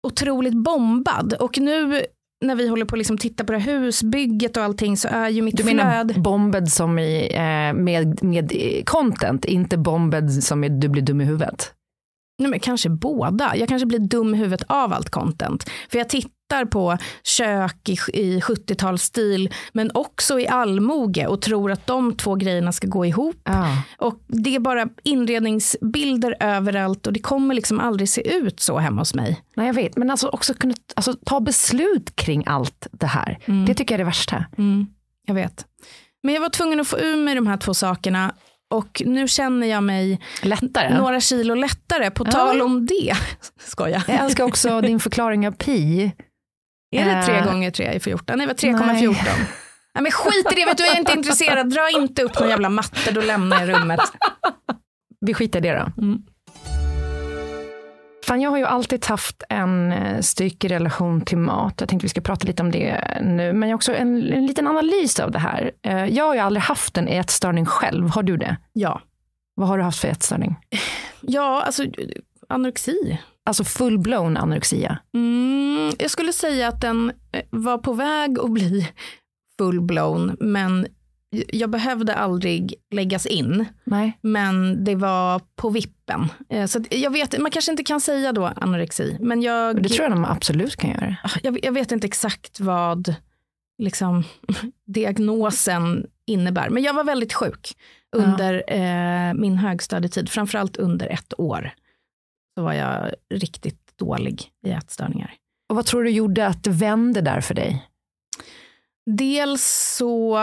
[0.06, 1.32] otroligt bombad.
[1.32, 2.02] Och nu
[2.44, 5.28] när vi håller på att liksom titta på det här husbygget och allting så är
[5.28, 6.20] ju mitt Du menar flöde.
[6.20, 8.52] bombed som i, eh, med, med
[8.86, 11.72] content, inte bombed som i du blir dum i huvudet?
[12.38, 13.56] Nej, men kanske båda.
[13.56, 15.70] Jag kanske blir dum i huvudet av allt content.
[15.90, 21.86] För jag tittar på kök i, i 70-talsstil men också i allmoge och tror att
[21.86, 23.40] de två grejerna ska gå ihop.
[23.44, 23.82] Ja.
[23.98, 29.00] Och det är bara inredningsbilder överallt och det kommer liksom aldrig se ut så hemma
[29.00, 29.42] hos mig.
[29.56, 29.96] Nej, jag vet.
[29.96, 33.38] Men alltså också kunna alltså, ta beslut kring allt det här.
[33.66, 34.44] Det tycker jag är det värsta.
[34.58, 34.86] Mm,
[35.26, 35.66] jag vet.
[36.22, 38.34] Men jag var tvungen att få ur mig de här två sakerna
[38.74, 40.98] och nu känner jag mig Lättare.
[40.98, 42.10] några kilo lättare.
[42.10, 43.14] På tal om det.
[43.60, 44.02] Skoja.
[44.08, 46.12] Jag älskar också din förklaring av pi.
[46.96, 48.38] Är det tre Eh, gånger tre i 14?
[48.38, 49.14] Nej, det var 3,14.
[49.94, 51.70] Nej, men skit i det, vet du, jag är inte intresserad.
[51.70, 54.00] Dra inte upp någon jävla matte, då lämnar jag rummet.
[55.20, 56.02] Vi skiter i det då.
[56.02, 56.18] Mm.
[58.26, 61.74] Fan, jag har ju alltid haft en eh, stykig relation till mat.
[61.80, 63.52] Jag tänkte vi ska prata lite om det nu.
[63.52, 65.70] Men jag har också en, en liten analys av det här.
[65.82, 68.08] Eh, Jag har ju aldrig haft en ätstörning själv.
[68.08, 68.56] Har du det?
[68.72, 69.00] Ja.
[69.54, 70.56] Vad har du haft för ätstörning?
[71.20, 71.84] Ja, alltså
[72.48, 73.18] anorexi.
[73.44, 74.98] Alltså full-blown anorexia.
[75.14, 78.88] Mm, jag skulle säga att den eh, var på väg att bli
[79.60, 80.86] full-blown, men
[81.30, 83.64] jag behövde aldrig läggas in.
[83.84, 84.18] Nej.
[84.22, 86.28] Men det var på vippen.
[86.48, 90.02] Eh, Så jag vet, man kanske inte kan säga då anorexi, men jag, Det tror
[90.02, 91.16] jag de absolut kan göra.
[91.42, 93.14] jag, jag vet inte exakt vad
[93.82, 94.24] liksom,
[94.86, 96.70] diagnosen innebär.
[96.70, 97.76] Men jag var väldigt sjuk
[98.16, 101.70] under eh, min högstadietid, framförallt under ett år.
[102.54, 105.34] Så var jag riktigt dålig i ätstörningar.
[105.68, 107.86] Och vad tror du gjorde att det vände där för dig?
[109.10, 110.38] Dels så,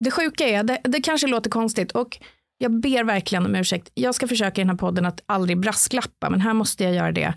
[0.00, 2.18] det sjuka är, det, det kanske låter konstigt och
[2.58, 3.90] jag ber verkligen om ursäkt.
[3.94, 7.12] Jag ska försöka i den här podden att aldrig brasklappa, men här måste jag göra
[7.12, 7.34] det.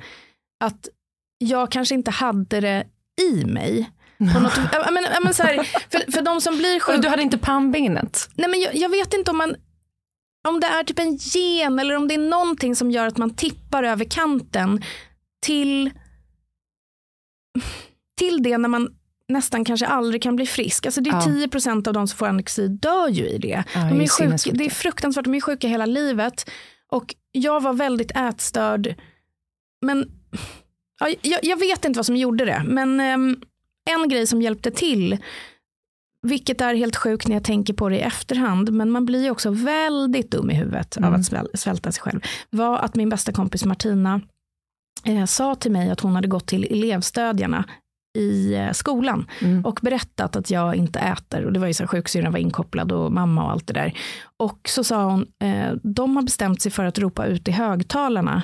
[0.63, 0.89] Att
[1.37, 2.87] jag kanske inte hade det
[3.21, 3.91] i mig.
[4.17, 6.97] På något, ja, men, ja, men så här, för, för de som blir sjuka.
[6.97, 8.29] Du hade inte pannbenet?
[8.35, 9.55] Nej, men jag, jag vet inte om man
[10.47, 13.35] om det är typ en gen eller om det är någonting som gör att man
[13.35, 14.83] tippar över kanten
[15.45, 15.91] till,
[18.17, 18.95] till det när man
[19.29, 20.85] nästan kanske aldrig kan bli frisk.
[20.85, 21.21] Alltså det är Ja.
[21.21, 23.63] 10% av de som får anorexi dör ju i det.
[23.73, 26.49] Ja, de är sjuka, det är fruktansvärt, de är sjuka hela livet.
[26.91, 28.95] Och jag var väldigt ätstörd.
[29.81, 30.11] Men
[30.99, 32.63] ja, jag, jag vet inte vad som gjorde det.
[32.65, 33.41] Men ehm,
[33.89, 35.17] en grej som hjälpte till
[36.21, 39.29] vilket är helt sjukt när jag tänker på det i efterhand, men man blir ju
[39.31, 43.31] också väldigt dum i huvudet av att sväl, svälta sig själv, var att min bästa
[43.31, 44.21] kompis Martina
[45.05, 47.63] eh, sa till mig att hon hade gått till elevstödjarna
[48.17, 49.27] i eh, skolan
[49.63, 51.45] och berättat att jag inte äter.
[51.45, 53.93] Och det var ju så här, sjuksyrran var inkopplad och mamma och allt det där.
[54.37, 58.43] Och så sa hon, eh, de har bestämt sig för att ropa ut i högtalarna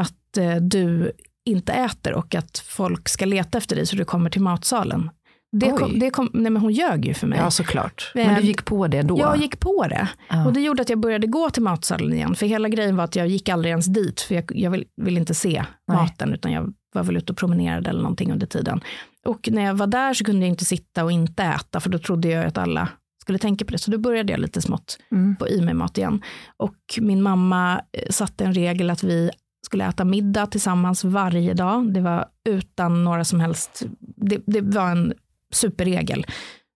[0.00, 1.12] att eh, du
[1.44, 5.10] inte äter och att folk ska leta efter dig så du kommer till matsalen.
[5.52, 7.38] Det kom, det kom, nej men hon ljög ju för mig.
[7.38, 8.12] Ja, såklart.
[8.14, 9.18] Men du gick på det då?
[9.18, 10.08] Jag gick på det.
[10.28, 10.46] Ja.
[10.46, 12.34] Och det gjorde att jag började gå till matsalen igen.
[12.34, 14.20] För hela grejen var att jag gick aldrig ens dit.
[14.20, 15.96] För jag, jag vill, vill inte se Nej.
[15.96, 16.34] maten.
[16.34, 18.80] Utan jag var väl ute och promenerade eller någonting under tiden.
[19.26, 21.80] Och när jag var där så kunde jag inte sitta och inte äta.
[21.80, 22.88] För då trodde jag att alla
[23.20, 23.78] skulle tänka på det.
[23.78, 25.36] Så då började jag lite smått Mm.
[25.36, 26.22] på i mig mat igen.
[26.56, 29.30] Och min mamma eh, satte en regel att vi
[29.66, 31.92] skulle äta middag tillsammans varje dag.
[31.94, 35.12] Det var utan några som helst, det, det var en
[35.52, 36.26] superregel.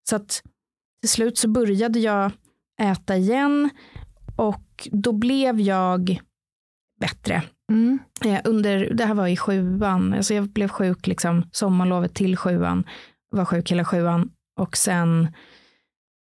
[0.09, 0.43] Så att
[1.01, 2.33] till slut så började jag
[2.81, 3.71] äta igen
[4.37, 6.21] och då blev jag
[7.01, 7.43] bättre.
[7.73, 7.99] Mm.
[8.25, 12.85] Eh, under, det här var i sjuan, alltså jag blev sjuk liksom sommarlovet till sjuan,
[13.31, 15.29] var sjuk hela sjuan och sen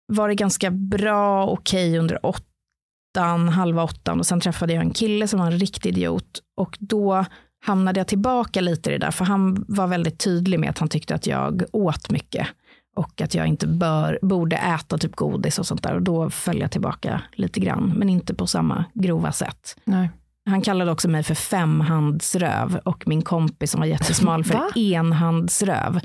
[0.07, 5.27] var det ganska bra, okej under åttan, halva åttan och sen träffade jag en kille
[5.27, 7.25] som var en riktig idiot och då
[7.65, 10.89] hamnade jag tillbaka lite i det där, för han var väldigt tydlig med att han
[10.89, 12.47] tyckte att jag åt mycket
[12.95, 16.59] och att jag inte bör, borde äta typ godis och sånt där och då föll
[16.59, 19.75] jag tillbaka lite grann, men inte på samma grova sätt.
[19.85, 20.09] Nej.
[20.49, 24.71] Han kallade också mig för femhandsröv och min kompis som var jättesmal för Va?
[24.75, 25.99] enhandsröv.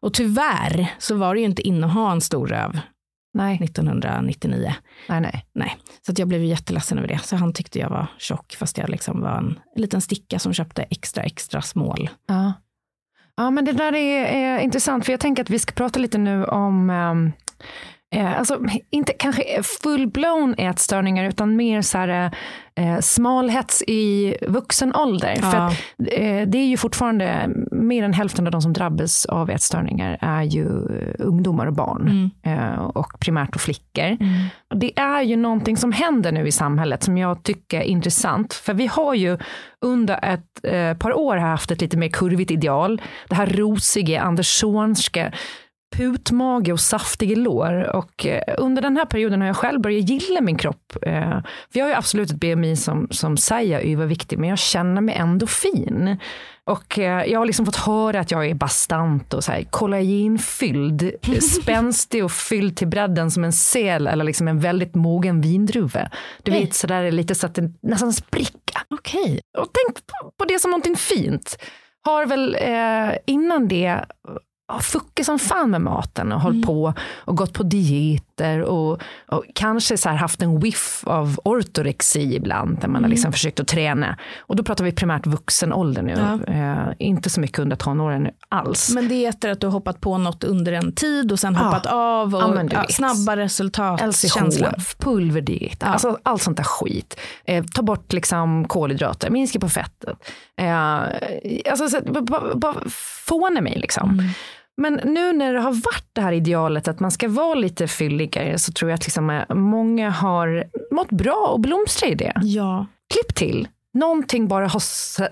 [0.00, 2.80] Och tyvärr så var det ju inte inne att ha en stor röv
[3.34, 3.58] Nej.
[3.64, 4.74] 1999.
[5.08, 5.46] nej, nej.
[5.54, 5.76] Nej,
[6.06, 7.18] så att jag blev jätteledsen över det.
[7.18, 10.52] Så han tyckte jag var tjock fast jag liksom var en, en liten sticka som
[10.52, 12.10] köpte extra extra smål.
[12.26, 12.52] Ja.
[13.36, 16.18] ja, men det där är, är intressant, för jag tänker att vi ska prata lite
[16.18, 17.32] nu om ehm,
[18.14, 18.60] Eh, alltså,
[18.90, 22.30] inte kanske full-blown ätstörningar utan mer så här,
[22.76, 25.34] eh, smalhets i vuxen ålder.
[25.42, 25.50] Ja.
[25.50, 25.72] För att,
[26.12, 30.42] eh, det är ju fortfarande mer än hälften av de som drabbas av ätstörningar är
[30.42, 30.66] ju
[31.18, 32.30] ungdomar och barn.
[32.42, 34.16] Eh, och primärt då flickor.
[34.70, 38.54] Och Det är ju någonting som händer nu i samhället som jag tycker är intressant.
[38.54, 39.38] För vi har ju
[39.80, 43.02] under ett eh, par år haft ett lite mer kurvigt ideal.
[43.28, 45.32] Det här rosiga, Anderssonska
[45.96, 47.96] putmage och saftiga lår.
[47.96, 50.96] Och eh, under den här perioden har jag själv börjat gilla min kropp.
[51.02, 51.30] Eh,
[51.70, 55.14] för jag har ju absolut ett BMI som, som säger överviktig, men jag känner mig
[55.14, 56.16] ändå fin.
[56.66, 61.12] Och eh, jag har liksom fått höra att jag är bastant och så här, kollagenfylld,
[61.62, 66.10] spänstig och fylld till bredden som en sel eller liksom en väldigt mogen vindruva.
[66.42, 66.60] Du Nej.
[66.60, 68.80] vet sådär lite så att det nästan spricka.
[68.90, 69.40] Okej.
[69.58, 71.58] Och tänk på, på det som någonting fint.
[72.02, 74.04] Har väl eh, innan det
[74.66, 77.62] har fuckat som fan med maten och hållit på och gått på
[78.36, 83.32] dieter och, och kanske så haft en whiff av ortorexi ibland där man har liksom
[83.32, 84.16] försökt att träna.
[84.38, 86.52] Och då pratar vi primärt vuxen ålder nu, Ja.
[86.54, 88.90] eh, inte så mycket under tonåren alls.
[88.94, 91.54] Men det är efter att du har hoppat på något under en tid och sen
[91.54, 91.60] Ja.
[91.60, 94.00] hoppat av och Ja, ja, snabba resultat.
[94.00, 97.20] LCHF, pulverdiet, alltså allt sånt där skit.
[97.44, 100.18] Eh, ta bort liksom kolhydrater, minska på fettet.
[100.60, 100.98] Eh,
[101.70, 102.74] alltså, så, bara, bara, bara
[103.28, 104.10] fåna mig liksom.
[104.10, 104.24] Mm.
[104.76, 108.58] Men nu när det har varit det här idealet att man ska vara lite fylligare
[108.58, 110.64] så tror jag att liksom, eh, många har
[110.94, 112.32] mått bra och blomstrar i det.
[112.42, 112.86] Ja.
[113.14, 114.80] Klipp till, någonting bara har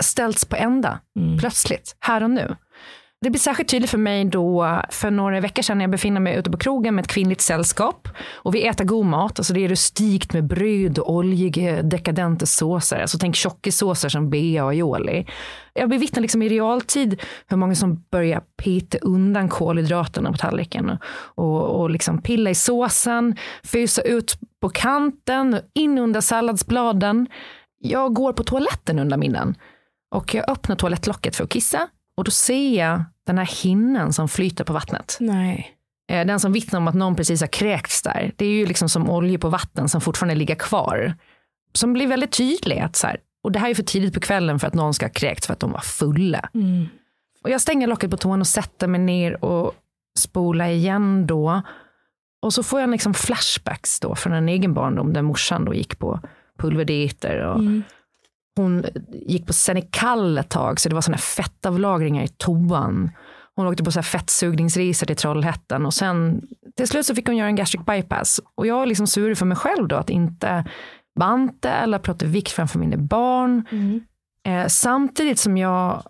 [0.02, 0.98] ställts på ända
[1.40, 2.56] plötsligt, här och nu.
[3.22, 6.36] Det blir särskilt tydligt för mig då för några veckor sedan när jag befinner mig
[6.36, 9.38] ute på krogen med ett kvinnligt sällskap och vi äter god mat.
[9.38, 13.00] Alltså det är rustikt med bröd och oljiga eh, dekadenta såser.
[13.00, 15.26] Alltså tänk tjockisåser som bea och aioli.
[15.72, 20.98] Jag bevittnar liksom i realtid hur många som börjar peta undan kolhydraterna på tallriken och,
[21.34, 27.26] och, och liksom pilla i såsen, fysa ut på kanten, in under salladsbladen.
[27.78, 29.54] Jag går på toaletten under middagen
[30.14, 34.28] och jag öppnar toalettlocket för att kissa och då ser jag den här hinnan som
[34.28, 35.16] flyter på vattnet.
[35.20, 35.76] Nej.
[36.10, 38.32] Eh, Den som vittnar om att någon precis har kräkts där.
[38.36, 41.14] Det är ju liksom som olja på vatten som fortfarande ligger kvar.
[41.74, 42.78] Som blir väldigt tydlig.
[42.78, 45.06] Att så här, och det här är för tidigt på kvällen för att någon ska
[45.06, 46.48] ha kräkts för att de var fulla.
[46.54, 46.86] Mm.
[47.44, 49.72] Och jag stänger locket på toan och sätter mig ner och
[50.18, 51.62] spolar igen då.
[52.42, 55.98] Och så får jag liksom flashbacks då från en egen barndom där morsan då gick
[55.98, 56.20] på
[56.58, 57.82] pulverdieter och Mm.
[58.56, 63.10] Hon gick på Xenical ett tag så det var såna här fettavlagringar i toan.
[63.54, 66.42] Hon åkte på så här fettsugningsresor till Trollhättan och sen
[66.76, 68.40] till slut så fick hon göra en gastric bypass.
[68.54, 70.64] Och jag var liksom sur för mig själv då att inte
[71.18, 73.66] banta eller prata vikt framför mina barn.
[73.70, 74.00] Mm.
[74.46, 76.02] Eh, samtidigt som jag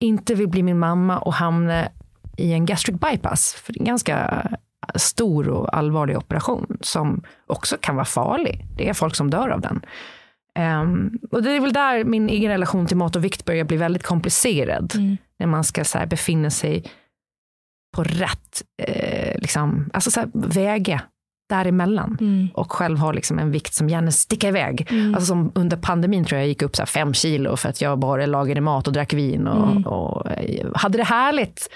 [0.00, 1.88] inte vill bli min mamma och hamna
[2.36, 3.54] i en gastric bypass.
[3.54, 4.46] För det är en ganska
[4.94, 8.66] stor och allvarlig operation som också kan vara farlig.
[8.76, 9.80] Det är folk som dör av den.
[10.58, 13.76] Ehm, och det är väl där min egen relation till mat och vikt börjar bli
[13.76, 14.92] väldigt komplicerad.
[14.94, 15.16] Mm.
[15.38, 16.84] När man ska så här, befinna sig
[17.96, 21.00] på rätt eh, liksom, alltså så här, väga
[21.48, 22.16] däremellan.
[22.20, 22.48] Mm.
[22.54, 24.86] Och själv har liksom en vikt som gärna sticker iväg.
[24.90, 25.14] Mm.
[25.14, 27.98] Alltså som under pandemin tror jag jag gick upp så fem kilo för att jag
[27.98, 29.86] bara lagade mat och drack vin och, Mm.
[29.86, 31.70] och eh, hade det härligt.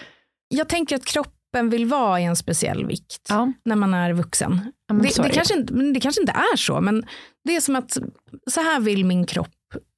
[0.49, 1.05] Jag tänker att
[1.53, 4.61] kroppen vill vara i en speciell vikt Ja, när man är vuxen.
[4.89, 5.31] ja, men Det, det, det.
[5.35, 7.05] kanske inte, det kanske inte är så, men
[7.45, 7.93] det är som att
[8.51, 9.49] så här vill min kropp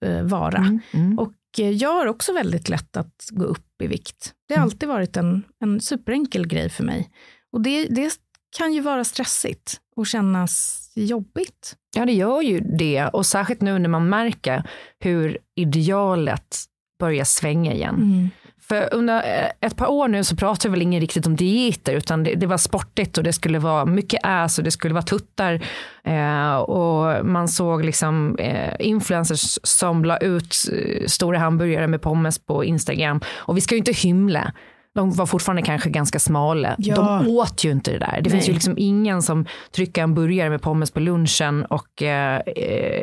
[0.05, 0.59] eh, vara.
[0.59, 1.19] Mm, mm.
[1.19, 4.33] Och eh, jag har också väldigt lätt att gå upp i vikt.
[4.49, 4.67] Det har Mm.
[4.67, 7.11] alltid varit en, en superenkel grej för mig.
[7.53, 8.13] Och det, det
[8.59, 11.77] kan ju vara stressigt och kännas jobbigt.
[11.97, 13.07] Ja, det gör ju det.
[13.13, 14.63] Och särskilt nu när man märker
[14.99, 16.57] hur idealet
[16.99, 18.31] börjar svänga igen.
[18.69, 22.25] För under eh, ett par år nu så pratar väl ingen riktigt om dieter utan
[22.25, 25.61] det, det var sportigt och det skulle vara mycket äs och det skulle vara tuttar.
[26.05, 32.39] Eh, och man såg liksom eh, influencers som la ut eh, stora hamburgare med pommes
[32.39, 33.21] på Instagram.
[33.37, 34.53] Och vi ska ju inte hymla.
[34.95, 36.75] De var fortfarande kanske ganska smala.
[36.79, 36.95] Ja.
[36.95, 38.21] De åt ju inte det där.
[38.23, 38.55] Det finns ju Nej.
[38.55, 42.41] liksom ingen som trycker en burgare med pommes på lunchen och eh,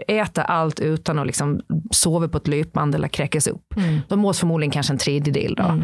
[0.07, 1.61] äter allt utan att liksom
[1.91, 3.73] sova på ett löpband eller kräkas upp.
[4.07, 5.83] De åt förmodligen kanske en tredjedel då.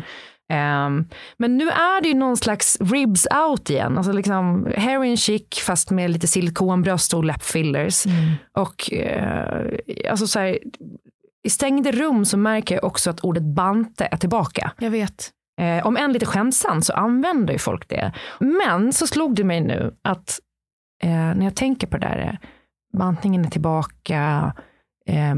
[0.49, 1.05] Ehm,
[1.38, 3.97] men nu är det ju någon slags ribs out igen.
[3.97, 8.03] Alltså liksom heroin chic fast med lite silikonbröst och läppfillers.
[8.58, 9.80] Och eh,
[10.10, 10.60] alltså så här,
[11.43, 14.72] i stängda rum så märker jag också att ordet bante är tillbaka.
[14.80, 15.32] Jag vet.
[15.58, 18.12] Eh, om än lite skämtsamt så använder ju folk det.
[18.39, 20.39] Men så slog det mig nu att
[21.03, 22.49] eh, när jag tänker på det där, eh,
[22.97, 24.53] bantningen är tillbaka,
[25.05, 25.36] eh,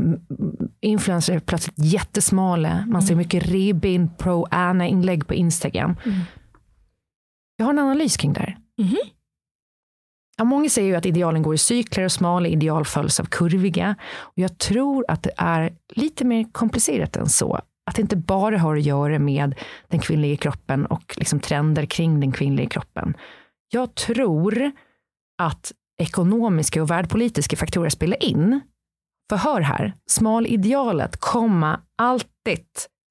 [0.82, 5.96] influencers är plötsligt jättesmala, man ser mycket ribben pro ana inlägg på Instagram.
[6.06, 6.20] Mm.
[7.58, 8.58] Jag har en analys kring det här.
[8.78, 8.98] Mhm.
[10.38, 13.96] Ja, många säger ju att idealen går i cykler och smala ideal följs av kurviga.
[14.18, 17.60] Och jag tror att det är lite mer komplicerat än så.
[17.90, 19.56] Att det inte bara har att göra med
[19.88, 23.14] den kvinnliga kroppen och liksom trender kring den kvinnliga kroppen.
[23.72, 24.72] Jag tror
[25.42, 25.72] att
[26.02, 28.60] ekonomiska och världspolitiska faktorer spelar in.
[29.30, 32.66] För hör här, smalidealet komma alltid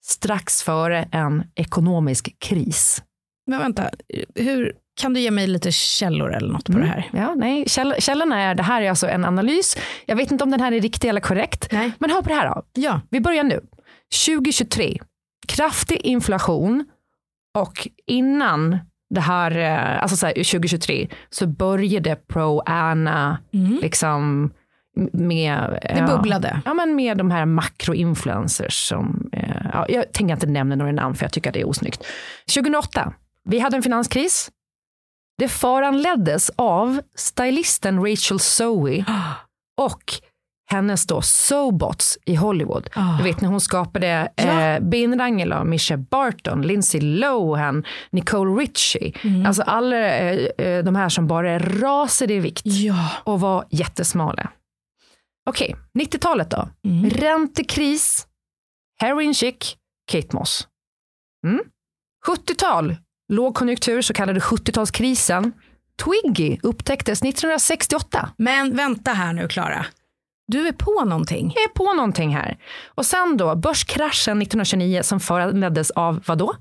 [0.05, 3.03] strax före en ekonomisk kris.
[3.47, 3.91] Men vänta,
[4.35, 6.85] hur, kan du ge mig lite källor eller något på Mm.
[6.85, 7.11] det här?
[7.13, 9.77] Ja, nej, käll, källan är, det här är alltså en analys.
[10.07, 11.69] Jag vet inte om den här är riktig eller korrekt.
[11.73, 11.93] Nej.
[11.99, 12.63] Men hör på det här då.
[12.73, 13.01] Ja.
[13.11, 13.61] Vi börjar nu.
[14.27, 14.99] 2023.
[15.49, 16.85] Kraftig inflation
[17.59, 18.79] och innan
[19.11, 23.39] det här, eh, alltså så här, 2023, så började pro-Anna
[23.83, 24.51] liksom
[25.13, 25.79] med...
[25.83, 26.07] Mm.
[26.07, 26.61] Det bubblade.
[26.65, 31.15] Ja, men med de här makroinfluencers som, eh, ja, jag tänker inte nämna några namn
[31.15, 32.07] för jag tycker att det är osnyggt.
[32.55, 33.13] 2008,
[33.45, 34.51] vi hade en finanskris.
[35.39, 39.05] Det föranleddes av stylisten Rachel Zoe
[39.77, 40.03] och
[40.71, 42.91] hennes då Sobots i Hollywood.
[42.95, 43.17] Ah.
[43.19, 44.43] Du vet när hon skapade Ja.
[44.43, 49.13] eh, Bean och Misha Barton, Lindsay Lohan, Nicole Richie.
[49.23, 49.47] Mm.
[49.47, 53.11] Alltså alla eh, eh, de här som bara rasade i vikt Ja.
[53.25, 54.51] och var jättesmala.
[55.51, 56.69] Okej, 90-talet då.
[56.85, 57.11] Mm.
[57.11, 58.27] Räntekris,
[59.01, 59.77] heroin chic,
[60.13, 60.69] Kate Moss.
[61.47, 61.61] Mm.
[62.27, 62.97] 70-tal,
[63.33, 65.53] lågkonjunktur, så kallade 70-talskrisen.
[66.05, 68.31] Twiggy upptäcktes 1968.
[68.39, 69.87] Men vänta här nu Klara.
[70.49, 71.53] Du är på någonting.
[71.55, 72.59] Jag är på någonting här.
[72.87, 76.55] Och sen då, börskraschen 1929 som föranleddes av vad då?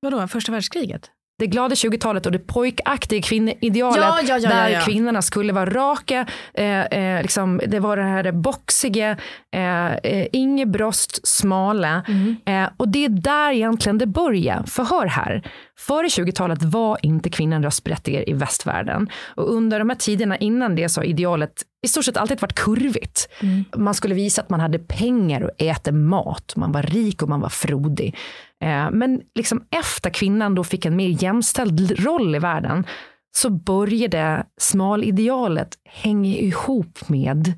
[0.00, 1.10] Vadå, första världskriget?
[1.38, 6.26] Det glada 20-talet och det pojkaktiga kvinneidealet Ja, ja, ja, där kvinnorna skulle vara raka.
[6.54, 9.16] Eh, eh, liksom, det var det här boxiga,
[9.54, 12.04] eh, eh, inget bröst, smala.
[12.08, 12.36] Mm.
[12.46, 14.62] Eh, och det är där egentligen det börjar.
[14.66, 15.42] För hör här,
[15.78, 19.08] före 20-talet var inte kvinnan röstberättigad i västvärlden.
[19.34, 22.54] Och under de här tiderna innan det så har idealet i stort sett alltid varit
[22.54, 23.28] kurvigt.
[23.40, 23.64] Mm.
[23.76, 26.56] Man skulle visa att man hade pengar och äta mat.
[26.56, 28.16] Man var rik och man var frodig.
[28.62, 32.86] Eh, Men liksom efter kvinnan då fick en mer jämställd roll i världen
[33.36, 37.54] så började smalidealet hänga ihop med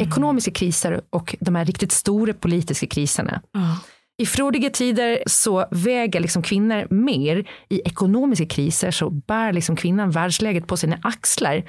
[0.00, 3.42] ekonomiska kriser och de här riktigt stora politiska kriserna.
[3.52, 3.78] Ja.
[4.22, 7.48] I frodiga tider så väger liksom kvinnor mer.
[7.68, 11.62] I ekonomiska kriser så bär liksom kvinnan världsläget på sina axlar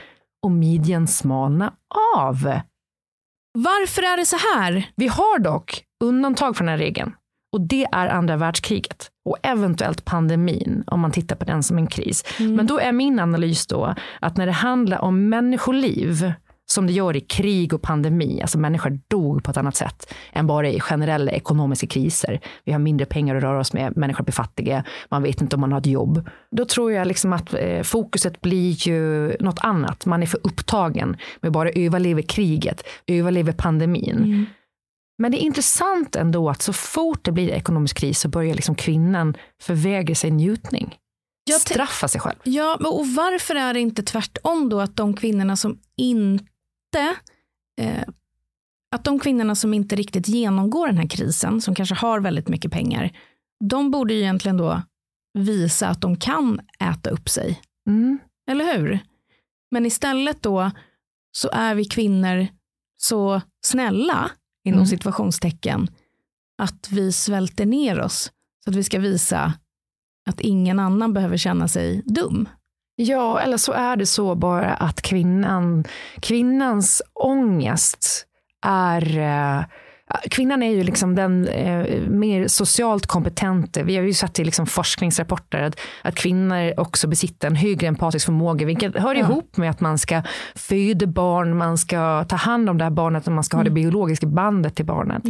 [0.43, 1.73] och midjan smalnar
[2.17, 2.59] av.
[3.57, 4.89] Varför är det så här?
[4.95, 7.11] Vi har dock undantag från den här regeln.
[7.53, 11.87] Och det är andra världskriget och eventuellt pandemin om man tittar på den som en
[11.87, 12.25] kris.
[12.39, 16.33] Men då är min analys då att när det handlar om människoliv
[16.65, 20.47] som det gör i krig och pandemi, alltså människor dog på ett annat sätt än
[20.47, 22.39] bara i generella ekonomiska kriser.
[22.65, 25.59] Vi har mindre pengar att röra oss med, människor blir fattiga, man vet inte om
[25.59, 26.29] man har ett jobb.
[26.51, 30.05] Då tror jag liksom att eh, fokuset blir ju något annat.
[30.05, 34.45] Man är för upptagen med bara överleva kriget, överleva pandemin.
[35.17, 38.75] Men det är intressant ändå att så fort det blir ekonomisk kris så börjar liksom
[38.75, 40.97] kvinnan förvägra sig njutning.
[41.43, 42.39] Jag Straffa sig själv.
[42.43, 47.15] Ja, men och varför är det inte tvärtom då att de kvinnorna som inte
[47.81, 48.03] eh,
[48.93, 52.71] att de kvinnorna som inte riktigt genomgår den här krisen, som kanske har väldigt mycket
[52.71, 53.17] pengar,
[53.69, 54.81] de borde ju egentligen då
[55.33, 57.61] visa att de kan äta upp sig.
[57.87, 58.19] Mm.
[58.51, 58.99] Eller hur?
[59.71, 60.71] Men istället då
[61.31, 62.47] så är vi kvinnor
[62.97, 64.31] så snälla,
[64.63, 64.87] inom Mm.
[64.87, 65.87] situationstecken,
[66.57, 68.31] att vi svälter ner oss
[68.63, 69.53] så att vi ska visa
[70.29, 72.49] att ingen annan behöver känna sig dum.
[72.95, 75.83] Ja, eller så är det så bara att kvinnan,
[76.19, 78.25] kvinnans ångest
[78.65, 79.63] är eh,
[80.31, 83.83] Kvinnan är ju liksom den eh, mer socialt kompetente.
[83.83, 88.25] Vi har ju sett i liksom forskningsrapporter att, att kvinnor också besitter en högre empatisk
[88.25, 90.21] förmåga, vilket hör ihop med att man ska
[90.55, 93.69] föda barn, man ska ta hand om det här barnet och man ska ha det
[93.69, 95.23] biologiska bandet till barnet.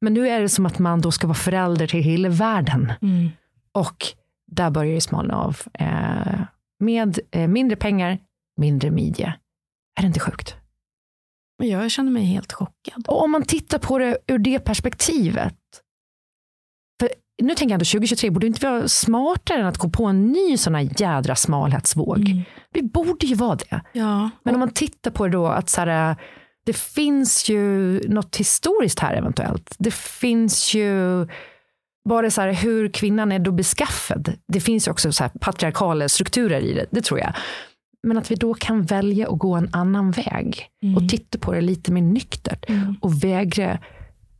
[0.00, 2.92] Men nu är det som att man då ska vara förälder till hela världen.
[3.72, 3.96] Och
[4.46, 5.56] där börjar det smalna av.
[5.72, 6.40] Eh,
[6.80, 8.18] med eh, mindre pengar,
[8.56, 9.34] mindre midja.
[9.98, 10.56] Är det inte sjukt?
[11.58, 13.04] Men jag känner mig helt chockad.
[13.08, 15.54] Och om man tittar på det ur det perspektivet.
[17.00, 17.10] För
[17.42, 20.56] nu tänker jag ändå 2023, borde inte vara smartare än att gå på en ny
[20.56, 22.44] sån här jädra smalhetsvåg?
[22.72, 23.80] Vi borde ju vara det.
[23.92, 26.16] Ja, Men om man tittar på det då att så här,
[26.66, 29.74] det finns ju något historiskt här eventuellt.
[29.78, 31.26] Det finns ju
[32.08, 34.32] bara så här hur kvinnan är då beskaffad.
[34.48, 37.32] Det finns ju också så patriarkala strukturer i det, det tror jag.
[38.06, 41.60] Men att vi då kan välja att gå en annan väg och titta på det
[41.60, 42.64] lite mer nyktert
[43.00, 43.78] och vägra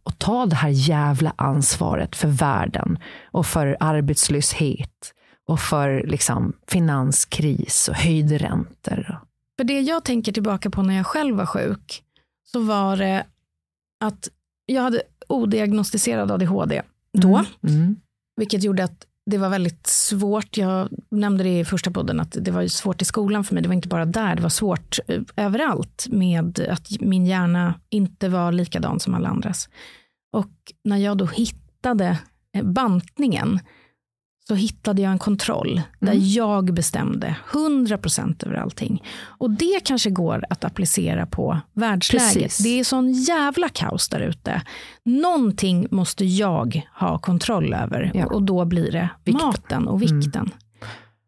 [0.05, 5.12] att ta det här jävla ansvaret för världen och för arbetslöshet
[5.49, 9.21] och för liksom finanskris och höjda räntor.
[9.59, 12.03] För det jag tänker tillbaka på när jag själv var sjuk,
[12.45, 13.25] så var det
[14.01, 14.29] att
[14.67, 17.97] jag hade odiagnostiserad ADHD då, Mm.
[18.37, 20.57] vilket gjorde att det var väldigt svårt.
[20.57, 23.62] Jag nämnde det i första podden att det var ju svårt i skolan för mig.
[23.62, 28.29] Det var inte bara där, det var svårt eh, överallt med att min hjärna inte
[28.29, 29.68] var likadan som alla andras.
[30.33, 30.53] Och
[30.85, 32.18] när jag då hittade
[32.57, 33.61] eh, bantningen
[34.49, 36.25] så hittade jag en kontroll där Mm.
[36.29, 39.03] jag bestämde 100% över allting.
[39.27, 42.33] Och det kanske går att applicera på världsläget.
[42.35, 42.59] Precis.
[42.59, 44.63] Det är sån jävla kaos där ute.
[45.05, 48.27] Någonting måste jag ha kontroll över Ja.
[48.27, 49.47] och då blir det Vikten.
[49.47, 50.21] maten och Mm.
[50.21, 50.51] vikten.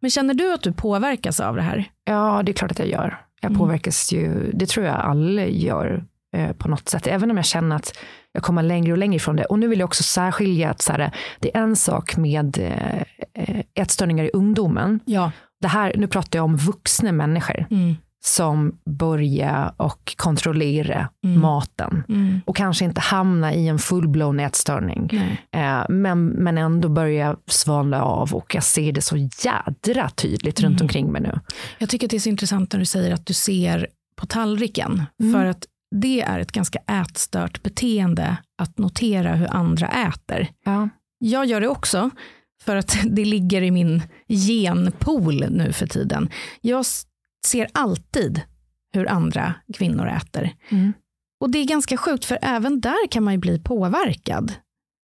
[0.01, 1.85] Men känner du att du påverkas av det här?
[2.05, 3.21] Ja, det är klart att jag gör.
[3.41, 3.59] Jag Mm.
[3.59, 6.05] påverkas ju, det tror jag alla gör
[6.37, 7.07] eh, på något sätt.
[7.07, 7.97] Även om jag känner att
[8.33, 9.45] jag kommer längre och längre ifrån det.
[9.45, 13.03] Och nu vill jag också särskilja att så här, det är en sak med eh,
[13.35, 15.01] eh, ätstörningar i ungdomen.
[15.05, 15.33] Ja.
[15.61, 17.97] Det här, nu pratar jag om vuxna människor Mm.
[18.25, 21.41] som börjar och kontrollera Mm.
[21.41, 22.05] maten.
[22.09, 22.41] Mm.
[22.47, 25.09] Och kanske inte hamna i en full-blown ätstörning.
[25.13, 25.65] Nej.
[25.65, 30.75] Eh, men, men ändå börja svalna av och jag ser det så jädra tydligt runt
[30.81, 30.85] Mm.
[30.85, 31.41] omkring mig nu.
[31.79, 35.03] Jag tycker att det är så intressant när du säger att du ser på tallriken.
[35.23, 35.33] Mm.
[35.35, 40.49] För att det är ett ganska ätstört beteende att notera hur andra äter.
[40.65, 40.89] Ja.
[41.19, 42.11] Jag gör det också
[42.63, 46.31] för att det ligger i min genpool nu för tiden.
[46.61, 46.85] Jag
[47.47, 48.41] ser alltid
[48.93, 50.51] hur andra kvinnor äter.
[50.69, 50.93] Mm.
[51.41, 54.53] Och det är ganska sjukt för även där kan man ju bli påverkad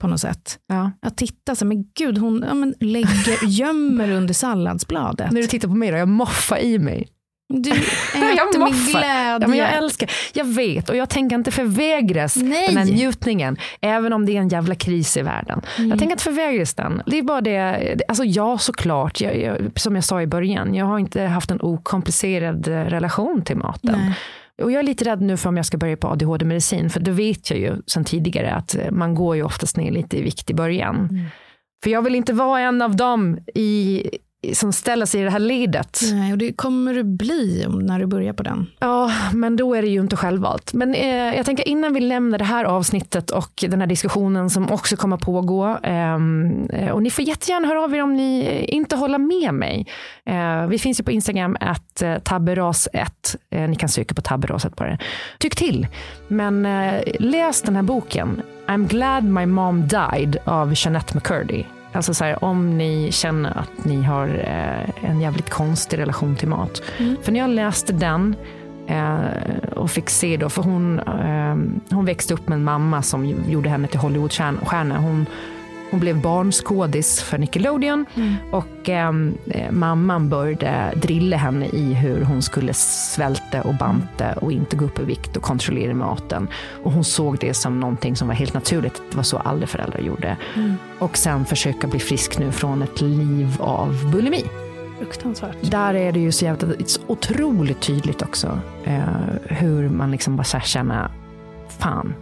[0.00, 0.58] på något sätt.
[0.66, 0.90] Ja.
[1.02, 5.30] Att titta så, men gud hon ja, men lägger, gömmer under salladsbladet.
[5.30, 7.08] När du tittar på mig då, jag moffar i mig.
[7.52, 7.70] Du
[8.14, 9.00] äter med moffar.
[9.00, 9.38] glädje.
[9.40, 12.66] Ja, men jag älskar, jag vet och jag tänker inte förvägras Nej.
[12.68, 15.60] den här njutningen, även om det är en jävla kris i världen.
[15.78, 15.90] Mm.
[15.90, 17.02] Jag tänker inte förvägras den.
[17.06, 20.86] Det är bara det, alltså ja såklart, jag, jag, som jag sa i början, jag
[20.86, 23.98] har inte haft en okomplicerad eh, relation till maten.
[23.98, 24.14] Nej.
[24.62, 27.10] Och jag är lite rädd nu för om jag ska börja på ADHD-medicin, för det
[27.10, 30.54] vet jag ju sedan tidigare att man går ju oftast ner lite i vikt i
[30.54, 30.96] början.
[31.10, 31.24] Mm.
[31.82, 34.02] För jag vill inte vara en av dem i,
[34.52, 36.00] som ställer sig i det här ledet.
[36.12, 38.66] Nej, och det kommer du bli när du börjar på den.
[38.78, 40.72] Ja, men då är det ju inte självvalt.
[40.72, 44.70] Men eh, jag tänker innan vi lämnar det här avsnittet och den här diskussionen som
[44.72, 45.78] också kommer pågå.
[45.82, 49.86] ehm, eh, och ni får jättegärna höra av er om ni inte håller med mig.
[50.26, 53.06] Eh, vi finns ju på Instagram, att eh, tabberas1.
[53.50, 54.98] Eh, ni kan söka på tabberaset på det.
[55.38, 55.86] Tyck till.
[56.28, 61.64] Men eh, läs den här boken, I'm glad my mom died av Jeanette McCurdy.
[61.92, 66.48] Alltså så här, om ni känner att ni har eh, en jävligt konstig relation till
[66.48, 66.82] mat.
[67.22, 68.36] För när jag läste den
[68.86, 73.26] eh, och fick se då, för hon, eh, hon växte upp med en mamma som
[73.26, 74.98] gjorde henne till Hollywoodstjärna.
[74.98, 75.26] Hon,
[75.92, 78.06] hon blev barnskådis för Nickelodeon
[78.50, 79.12] och eh,
[79.46, 84.84] eh, mamman började drilla henne i hur hon skulle svälta och banta och inte gå
[84.84, 86.48] upp i vikt och kontrollera maten.
[86.84, 89.02] Och hon såg det som någonting som var helt naturligt.
[89.10, 90.36] Det var så alla föräldrar gjorde.
[90.98, 94.44] Och sen försöka bli frisk nu från ett liv av bulimi.
[95.70, 96.74] Där är det ju så jävla,
[97.06, 99.00] otroligt tydligt också eh,
[99.44, 101.10] hur man liksom bara så här känner,
[101.78, 102.14] fan,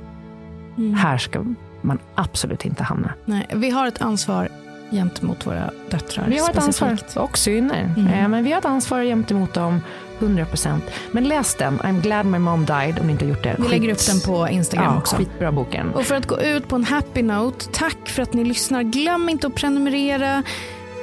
[0.78, 0.94] Mm.
[0.94, 1.44] här ska
[1.82, 3.12] man absolut inte hamna.
[3.24, 4.48] Nej, vi har ett ansvar
[4.90, 6.26] gentemot våra döttrar.
[6.28, 7.16] Vi har ett ansvar, specifikt.
[7.16, 8.06] och syner, Mm.
[8.12, 9.80] eh, men vi har ett ansvar gentemot dem
[10.18, 10.80] 100%.
[11.12, 13.56] Men läs den, I'm glad my mom died, om ni inte har gjort det.
[13.58, 15.16] Vi lägger upp den på Instagram ja, också.
[15.16, 15.94] Skitbra boken.
[15.94, 18.82] Och för att gå ut på en happy note, tack för att ni lyssnar.
[18.82, 20.42] Glöm inte att prenumerera.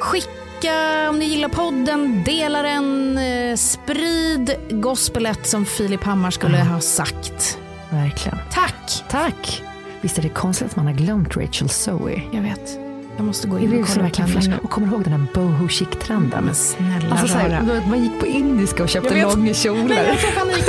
[0.02, 6.80] Skicka om ni gillar podden, dela den, eh, sprid gospelet som Filip Hammar skulle ha
[6.80, 7.58] sagt.
[7.90, 8.38] Verkligen.
[8.52, 9.04] Tack!
[9.10, 9.64] Tack!
[10.08, 12.22] Visst är det konstigt att man har glömt Rachel Zoe?
[12.32, 12.80] Jag vet.
[13.18, 14.50] Jag måste gå in och kolla verkligen henne flash.
[14.50, 14.58] nu.
[14.64, 16.44] Och kommer du ihåg den här boho chic-trenden?
[16.46, 17.44] Men snälla Alltså, så rara.
[17.44, 19.84] här, du vet, man gick på indiska och köpte långa kjolar.
[19.88, 20.66] Nej, jag får panik.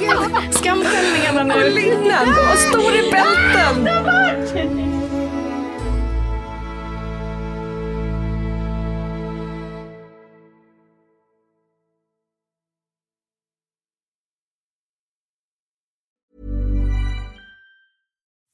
[0.00, 1.70] Gud, skamskällningarna Och nu.
[1.70, 3.88] linnen och stora bälten.